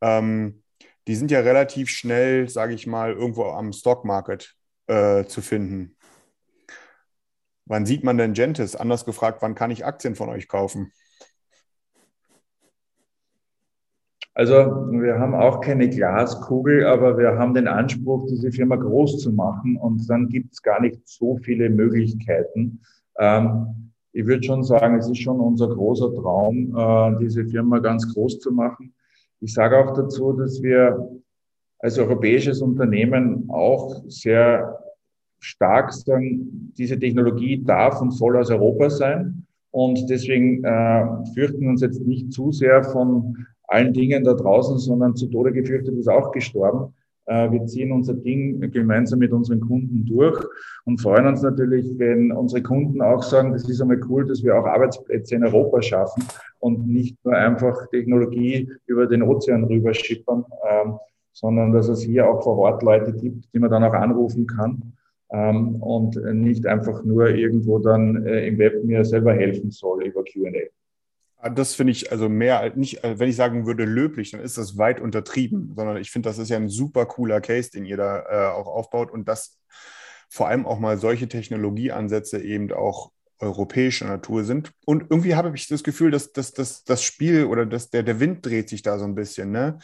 [0.00, 0.62] Ähm,
[1.06, 4.54] die sind ja relativ schnell, sage ich mal, irgendwo am Stockmarket
[4.86, 5.96] äh, zu finden.
[7.66, 8.74] Wann sieht man denn Gentis?
[8.74, 10.92] Anders gefragt, wann kann ich Aktien von euch kaufen?
[14.34, 19.32] Also wir haben auch keine Glaskugel, aber wir haben den Anspruch, diese Firma groß zu
[19.32, 22.80] machen und dann gibt es gar nicht so viele Möglichkeiten.
[23.18, 28.12] Ähm, ich würde schon sagen, es ist schon unser großer Traum, äh, diese Firma ganz
[28.12, 28.94] groß zu machen.
[29.40, 31.10] Ich sage auch dazu, dass wir
[31.80, 34.78] als europäisches Unternehmen auch sehr
[35.38, 39.46] stark sagen, diese Technologie darf und soll aus Europa sein.
[39.70, 45.16] Und deswegen äh, fürchten uns jetzt nicht zu sehr von allen Dingen da draußen, sondern
[45.16, 46.92] zu Tode gefürchtet ist auch gestorben.
[47.26, 50.44] Äh, wir ziehen unser Ding gemeinsam mit unseren Kunden durch
[50.84, 54.58] und freuen uns natürlich, wenn unsere Kunden auch sagen, das ist einmal cool, dass wir
[54.58, 56.24] auch Arbeitsplätze in Europa schaffen
[56.58, 60.98] und nicht nur einfach Technologie über den Ozean rüber schippern, ähm,
[61.32, 64.94] sondern dass es hier auch vor Ort Leute gibt, die man dann auch anrufen kann
[65.30, 70.24] ähm, und nicht einfach nur irgendwo dann äh, im Web mir selber helfen soll über
[70.24, 70.50] QA.
[71.42, 74.40] Ah, das finde ich also mehr als nicht, äh, wenn ich sagen würde, löblich, dann
[74.40, 77.86] ist das weit untertrieben, sondern ich finde, das ist ja ein super cooler Case, den
[77.86, 79.58] ihr da äh, auch aufbaut und dass
[80.28, 84.72] vor allem auch mal solche Technologieansätze eben auch europäischer Natur sind.
[84.84, 88.20] Und irgendwie habe ich das Gefühl, dass, dass, dass das Spiel oder dass der, der
[88.20, 89.50] Wind dreht sich da so ein bisschen.
[89.50, 89.78] Ne?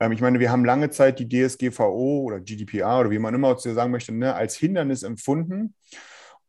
[0.00, 3.58] Ähm, ich meine, wir haben lange Zeit die DSGVO oder GDPR oder wie man immer
[3.58, 5.74] zu sagen möchte, ne, als Hindernis empfunden.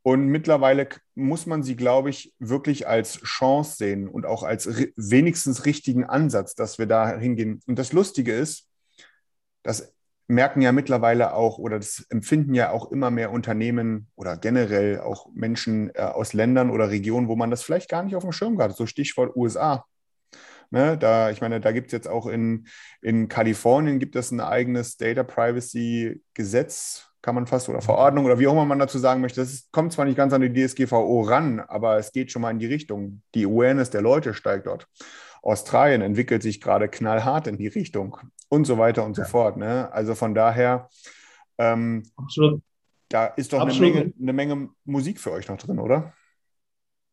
[0.08, 5.66] Und mittlerweile muss man sie, glaube ich, wirklich als Chance sehen und auch als wenigstens
[5.66, 7.60] richtigen Ansatz, dass wir da hingehen.
[7.66, 8.70] Und das Lustige ist,
[9.64, 9.96] das
[10.28, 15.28] merken ja mittlerweile auch oder das empfinden ja auch immer mehr Unternehmen oder generell auch
[15.34, 18.62] Menschen äh, aus Ländern oder Regionen, wo man das vielleicht gar nicht auf dem Schirm
[18.62, 18.76] hat.
[18.76, 19.86] So Stichwort USA.
[20.70, 22.68] Ne, da, ich meine, da gibt es jetzt auch in,
[23.02, 28.38] in Kalifornien gibt es ein eigenes Data Privacy Gesetz, kann man fast, oder Verordnung oder
[28.38, 29.42] wie auch immer man dazu sagen möchte.
[29.42, 32.60] Das kommt zwar nicht ganz an die DSGVO ran, aber es geht schon mal in
[32.60, 33.24] die Richtung.
[33.34, 34.88] Die Awareness der Leute steigt dort.
[35.42, 38.18] Australien entwickelt sich gerade knallhart in die Richtung
[38.48, 39.24] und so weiter und ja.
[39.24, 39.58] so fort.
[39.58, 39.92] Ne?
[39.92, 40.88] Also von daher,
[41.58, 42.62] ähm, absolut.
[43.10, 46.14] da ist doch eine Menge, eine Menge Musik für euch noch drin, oder?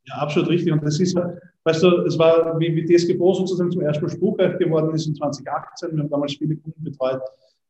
[0.05, 0.75] Ja, absolut richtig.
[0.75, 1.17] Und das ist,
[1.65, 5.15] weißt du, es war, wie, wie DSGVO sozusagen zum ersten Mal spruchreif geworden ist in
[5.15, 5.97] 2018.
[5.97, 7.23] Wir haben damals viele Kunden betreut.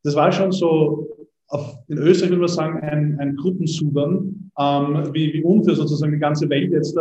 [0.02, 1.06] Das war schon so,
[1.52, 6.18] auf, in Österreich würde man sagen, ein, ein Gruppensudern, ähm, wie, wie unfair sozusagen die
[6.18, 7.00] ganze Welt jetzt äh,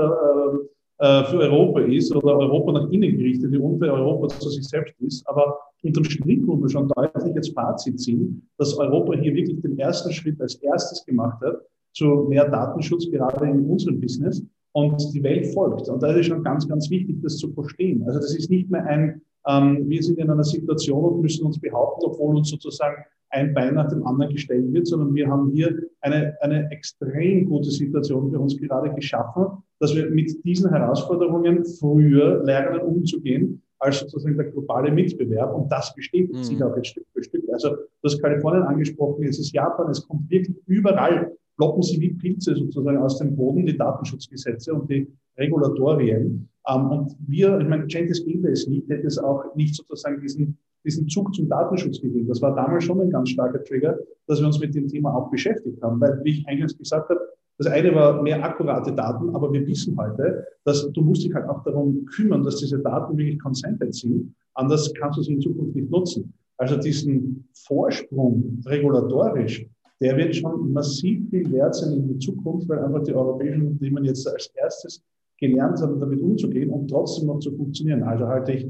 [1.01, 4.93] äh, für Europa ist oder Europa nach innen gerichtet, wie unfair Europa zu sich selbst
[4.99, 5.27] ist.
[5.27, 9.79] Aber unterm Strich muss man schon deutlich jetzt Fazit ziehen, dass Europa hier wirklich den
[9.79, 11.61] ersten Schritt als erstes gemacht hat
[11.93, 14.43] zu mehr Datenschutz, gerade in unserem Business.
[14.73, 15.89] Und die Welt folgt.
[15.89, 18.03] Und da ist schon ganz, ganz wichtig, das zu verstehen.
[18.07, 21.59] Also das ist nicht mehr ein, ähm, wir sind in einer Situation und müssen uns
[21.59, 25.87] behaupten, obwohl uns sozusagen ein Bein nach dem anderen gestellt wird, sondern wir haben hier
[26.01, 32.43] eine, eine extrem gute Situation für uns gerade geschaffen, dass wir mit diesen Herausforderungen früher
[32.43, 35.55] lernen umzugehen als sozusagen der globale Mitbewerb.
[35.55, 36.43] Und das bestätigt mhm.
[36.43, 37.43] sich auch jetzt Stück für Stück.
[37.51, 42.13] Also du hast Kalifornien angesprochen, es ist Japan, es kommt wirklich überall, ploppen sie wie
[42.13, 45.07] Pilze sozusagen aus dem Boden, die Datenschutzgesetze und die
[45.37, 46.49] Regulatorien.
[46.67, 50.57] Ähm, und wir, ich meine, Gentis gäbe es nicht, hätte es auch nicht sozusagen diesen
[50.83, 52.27] diesen Zug zum Datenschutz gegeben.
[52.27, 55.29] Das war damals schon ein ganz starker Trigger, dass wir uns mit dem Thema auch
[55.29, 55.99] beschäftigt haben.
[56.01, 57.19] Weil, wie ich eingangs gesagt habe,
[57.57, 61.47] das eine war mehr akkurate Daten, aber wir wissen heute, dass du musst dich halt
[61.47, 64.33] auch darum kümmern, dass diese Daten wirklich consented sind.
[64.55, 66.33] Anders kannst du sie in Zukunft nicht nutzen.
[66.57, 69.65] Also diesen Vorsprung regulatorisch,
[69.99, 74.05] der wird schon massiv viel wert sein in der Zukunft, weil einfach die europäischen Unternehmen
[74.05, 75.03] jetzt als erstes
[75.41, 78.03] gelernt haben, damit umzugehen und trotzdem noch zu funktionieren.
[78.03, 78.67] Also halte ich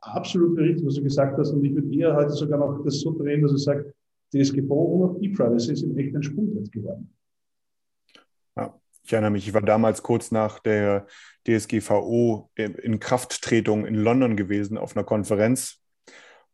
[0.00, 1.52] absolut richtig, was du gesagt hast.
[1.52, 3.94] Und ich würde eher heute sogar noch das so drehen, dass ich sage,
[4.34, 7.14] DSGVO und E-Privacy sind echt ein Sprungbrett geworden.
[9.04, 11.06] Ich erinnere mich, ich war damals kurz nach der
[11.46, 15.80] DSGVO in Krafttretung in London gewesen auf einer Konferenz.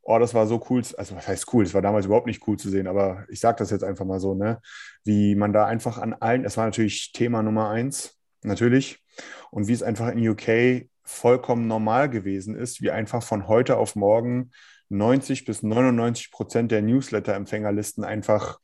[0.02, 0.80] Oh, das war so cool.
[0.96, 1.64] Also, was heißt cool?
[1.64, 4.20] Es war damals überhaupt nicht cool zu sehen, aber ich sage das jetzt einfach mal
[4.20, 4.60] so, ne?
[5.02, 9.02] Wie man da einfach an allen, es war natürlich Thema Nummer eins, natürlich.
[9.50, 13.94] Und wie es einfach in UK vollkommen normal gewesen ist, wie einfach von heute auf
[13.94, 14.50] morgen
[14.88, 18.58] 90 bis 99 Prozent der Newsletter-Empfängerlisten einfach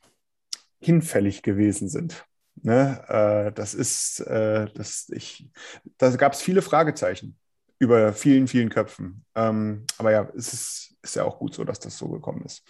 [0.79, 2.25] hinfällig gewesen sind.
[2.55, 3.03] Ne?
[3.07, 5.49] Äh, das ist, äh, das, ich,
[5.97, 7.37] da gab es viele Fragezeichen
[7.79, 9.25] über vielen, vielen Köpfen.
[9.35, 12.63] Ähm, aber ja, es ist, ist ja auch gut so, dass das so gekommen ist.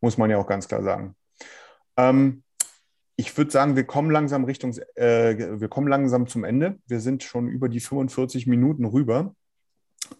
[0.00, 1.16] Muss man ja auch ganz klar sagen.
[1.96, 2.42] Ähm,
[3.20, 6.78] ich würde sagen, wir kommen langsam Richtung, äh, wir kommen langsam zum Ende.
[6.86, 9.34] Wir sind schon über die 45 Minuten rüber.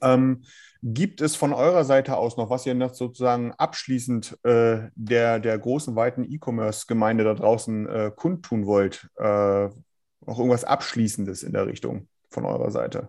[0.02, 0.42] Ähm,
[0.82, 5.58] gibt es von eurer Seite aus noch, was ihr noch sozusagen abschließend äh, der, der
[5.58, 9.08] großen, weiten E-Commerce-Gemeinde da draußen äh, kundtun wollt?
[9.16, 13.08] Äh, noch irgendwas Abschließendes in der Richtung von eurer Seite?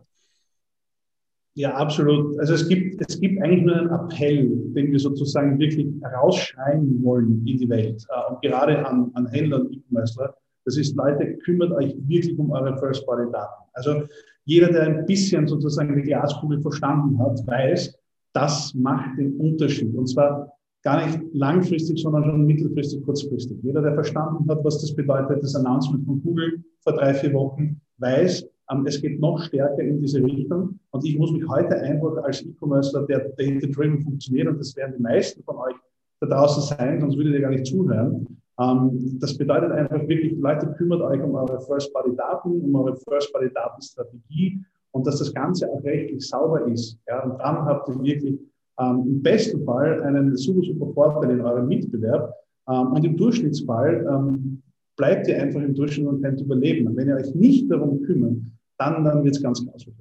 [1.53, 2.39] Ja, absolut.
[2.39, 7.45] Also es gibt, es gibt eigentlich nur einen Appell, den wir sozusagen wirklich rausschreien wollen
[7.45, 8.05] in die Welt.
[8.09, 10.33] Äh, und gerade an, an Händler und E-Commercer.
[10.63, 13.63] Das ist, Leute, kümmert euch wirklich um eure First-Party-Daten.
[13.73, 14.03] Also
[14.45, 17.97] jeder, der ein bisschen sozusagen die Glaskugel verstanden hat, weiß,
[18.33, 19.93] das macht den Unterschied.
[19.95, 23.57] Und zwar gar nicht langfristig, sondern schon mittelfristig, kurzfristig.
[23.61, 27.81] Jeder, der verstanden hat, was das bedeutet, das Announcement von Google vor drei, vier Wochen,
[27.97, 28.47] weiß,
[28.85, 30.79] es geht noch stärker in diese Richtung.
[30.91, 35.01] Und ich muss mich heute einfach als E-Commercer, der data-driven funktioniert, und das werden die
[35.01, 35.75] meisten von euch
[36.21, 38.25] da draußen sein, sonst würdet ihr gar nicht zuhören.
[38.59, 44.59] Ähm, das bedeutet einfach wirklich, Leute, kümmert euch um eure First-Party-Daten, um eure First-Party-Datenstrategie
[44.91, 46.97] und dass das Ganze auch rechtlich sauber ist.
[47.07, 48.39] Ja, und dann habt ihr wirklich
[48.79, 52.33] ähm, im besten Fall einen super, super Vorteil in eurem Mitbewerb.
[52.69, 54.61] Ähm, und im Durchschnittsfall ähm,
[54.97, 56.87] bleibt ihr einfach im Durchschnitt und könnt überleben.
[56.87, 58.37] Und wenn ihr euch nicht darum kümmert,
[58.81, 59.95] dann, dann wird es ganz werden.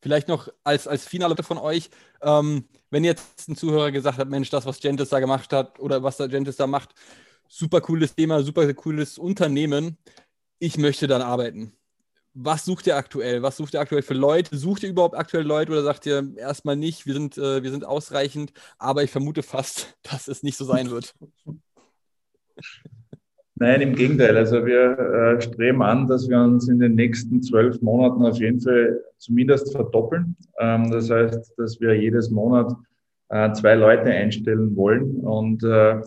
[0.00, 1.90] Vielleicht noch als, als Finale von euch,
[2.22, 6.02] ähm, wenn jetzt ein Zuhörer gesagt hat, Mensch, das, was Gentis da gemacht hat oder
[6.02, 6.94] was da Gentis da macht,
[7.48, 9.98] super cooles Thema, super cooles Unternehmen,
[10.60, 11.72] ich möchte dann arbeiten.
[12.34, 13.42] Was sucht ihr aktuell?
[13.42, 14.56] Was sucht ihr aktuell für Leute?
[14.56, 17.84] Sucht ihr überhaupt aktuell Leute oder sagt ihr erstmal nicht, wir sind, äh, wir sind
[17.84, 21.14] ausreichend, aber ich vermute fast, dass es nicht so sein wird.
[23.60, 24.36] Nein, im Gegenteil.
[24.36, 28.60] Also wir äh, streben an, dass wir uns in den nächsten zwölf Monaten auf jeden
[28.60, 30.36] Fall zumindest verdoppeln.
[30.60, 32.72] Ähm, das heißt, dass wir jedes Monat
[33.30, 35.16] äh, zwei Leute einstellen wollen.
[35.16, 36.00] Und äh,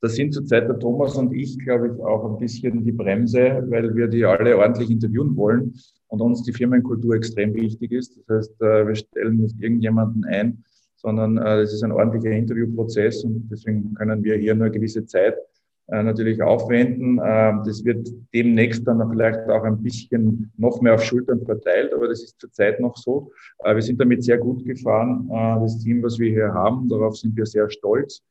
[0.00, 3.94] da sind zurzeit der Thomas und ich, glaube ich, auch ein bisschen die Bremse, weil
[3.94, 5.74] wir die alle ordentlich interviewen wollen
[6.08, 8.18] und uns die Firmenkultur extrem wichtig ist.
[8.26, 10.64] Das heißt, äh, wir stellen nicht irgendjemanden ein,
[10.96, 15.06] sondern äh, es ist ein ordentlicher Interviewprozess und deswegen können wir hier nur eine gewisse
[15.06, 15.57] Zeit äh,
[15.88, 17.20] natürlich aufwenden.
[17.24, 22.08] Ähm, das wird demnächst dann vielleicht auch ein bisschen noch mehr auf Schultern verteilt, aber
[22.08, 23.30] das ist zurzeit noch so.
[23.64, 25.28] Wir sind damit sehr gut gefahren.
[25.62, 28.22] Das Team, was wir hier haben, darauf sind wir sehr stolz.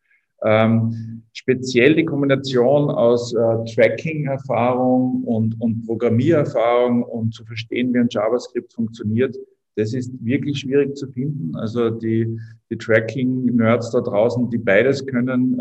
[0.43, 3.38] Ähm, speziell die Kombination aus äh,
[3.74, 9.36] Tracking-Erfahrung und, und Programmiererfahrung und zu verstehen, wie ein JavaScript funktioniert,
[9.76, 11.55] das ist wirklich schwierig zu finden.
[11.55, 12.39] Also die,
[12.70, 15.60] die Tracking-Nerds da draußen, die beides können,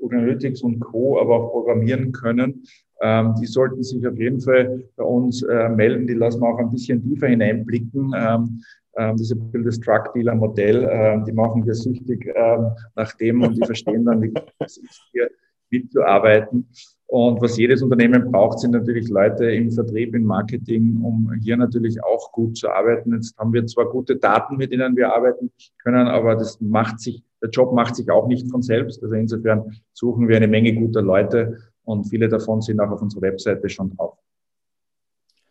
[0.00, 2.64] äh, Analytics und Co., aber auch programmieren können,
[3.02, 6.06] ähm, die sollten sich auf jeden Fall bei uns äh, melden.
[6.06, 8.12] Die lassen wir auch ein bisschen tiefer hineinblicken.
[8.16, 8.60] Ähm,
[8.96, 10.88] ähm, das ist Truck-Dealer-Modell.
[10.90, 15.02] Ähm, die machen wir süchtig ähm, nach dem und die verstehen dann, wie es ist,
[15.12, 15.30] hier
[15.70, 16.68] mitzuarbeiten.
[17.06, 22.02] Und was jedes Unternehmen braucht, sind natürlich Leute im Vertrieb, im Marketing, um hier natürlich
[22.04, 23.14] auch gut zu arbeiten.
[23.14, 25.50] Jetzt haben wir zwar gute Daten, mit denen wir arbeiten
[25.82, 29.02] können, aber das macht sich, der Job macht sich auch nicht von selbst.
[29.02, 33.22] Also insofern suchen wir eine Menge guter Leute und viele davon sind auch auf unserer
[33.22, 34.18] Webseite schon drauf.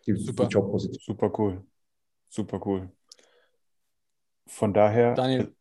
[0.05, 0.45] Die, Super.
[0.45, 0.99] Die Jobposition.
[1.01, 1.63] Super cool.
[2.29, 2.89] Super cool.
[4.47, 5.13] Von daher.
[5.13, 5.53] Daniel.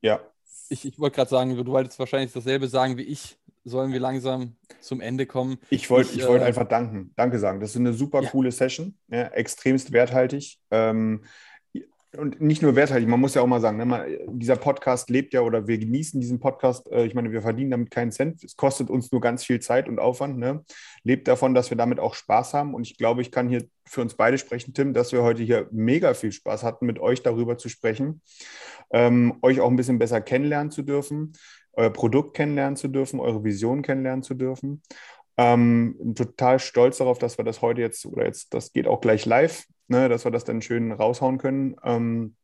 [0.00, 0.20] Ja.
[0.68, 3.38] Ich, ich wollte gerade sagen, du wolltest wahrscheinlich dasselbe sagen wie ich.
[3.66, 5.56] Sollen wir langsam zum Ende kommen?
[5.70, 7.12] Ich wollte ich, ich wollt äh, einfach danken.
[7.16, 7.60] Danke sagen.
[7.60, 8.28] Das ist eine super ja.
[8.28, 8.98] coole Session.
[9.08, 10.60] Ja, extremst werthaltig.
[10.70, 11.24] Ähm,
[12.16, 15.32] und nicht nur werthaltig, man muss ja auch mal sagen, ne, man, dieser Podcast lebt
[15.32, 16.90] ja oder wir genießen diesen Podcast.
[16.90, 18.42] Äh, ich meine, wir verdienen damit keinen Cent.
[18.44, 20.38] Es kostet uns nur ganz viel Zeit und Aufwand.
[20.38, 20.64] Ne?
[21.02, 22.74] Lebt davon, dass wir damit auch Spaß haben.
[22.74, 25.68] Und ich glaube, ich kann hier für uns beide sprechen, Tim, dass wir heute hier
[25.70, 28.22] mega viel Spaß hatten, mit euch darüber zu sprechen,
[28.90, 31.32] ähm, euch auch ein bisschen besser kennenlernen zu dürfen,
[31.72, 34.82] euer Produkt kennenlernen zu dürfen, eure Vision kennenlernen zu dürfen.
[35.36, 39.26] Ähm, total stolz darauf, dass wir das heute jetzt, oder jetzt, das geht auch gleich
[39.26, 41.76] live, ne, dass wir das dann schön raushauen können.
[41.84, 42.34] Ähm,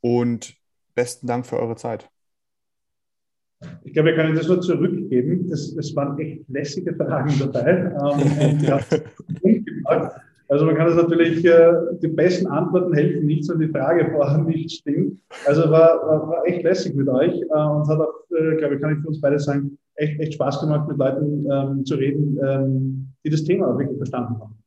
[0.00, 0.54] und
[0.94, 2.10] besten Dank für eure Zeit.
[3.84, 5.48] Ich glaube, wir können das nur zurückgeben.
[5.52, 7.92] Es, es waren echt lässige Fragen dabei.
[8.04, 9.60] Ähm,
[10.48, 11.72] also man kann das natürlich, äh,
[12.02, 15.18] die besten Antworten helfen nichts, wenn die Frage vorher nicht stimmt.
[15.46, 18.80] Also war, war, war echt lässig mit euch äh, und hat auch, äh, glaube ich,
[18.80, 22.38] kann ich für uns beide sagen, echt, echt Spaß gemacht, mit Leuten ähm, zu reden,
[22.44, 24.61] ähm, die das Thema wirklich verstanden haben.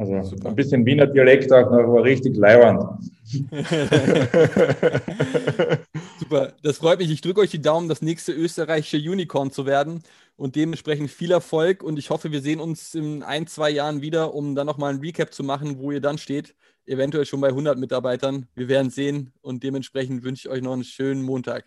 [0.00, 0.48] Also Super.
[0.48, 2.82] ein bisschen Wiener Dialekt auch noch, aber richtig leiwand.
[6.18, 7.10] Super, das freut mich.
[7.10, 10.02] Ich drücke euch die Daumen, das nächste österreichische Unicorn zu werden
[10.36, 14.32] und dementsprechend viel Erfolg und ich hoffe, wir sehen uns in ein, zwei Jahren wieder,
[14.32, 16.54] um dann nochmal ein Recap zu machen, wo ihr dann steht.
[16.86, 18.46] Eventuell schon bei 100 Mitarbeitern.
[18.54, 21.66] Wir werden sehen und dementsprechend wünsche ich euch noch einen schönen Montag.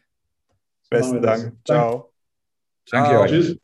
[0.89, 1.53] Besten Dank.
[1.65, 2.11] Ciao.
[2.89, 3.29] Danke euch.
[3.29, 3.57] Tschüss.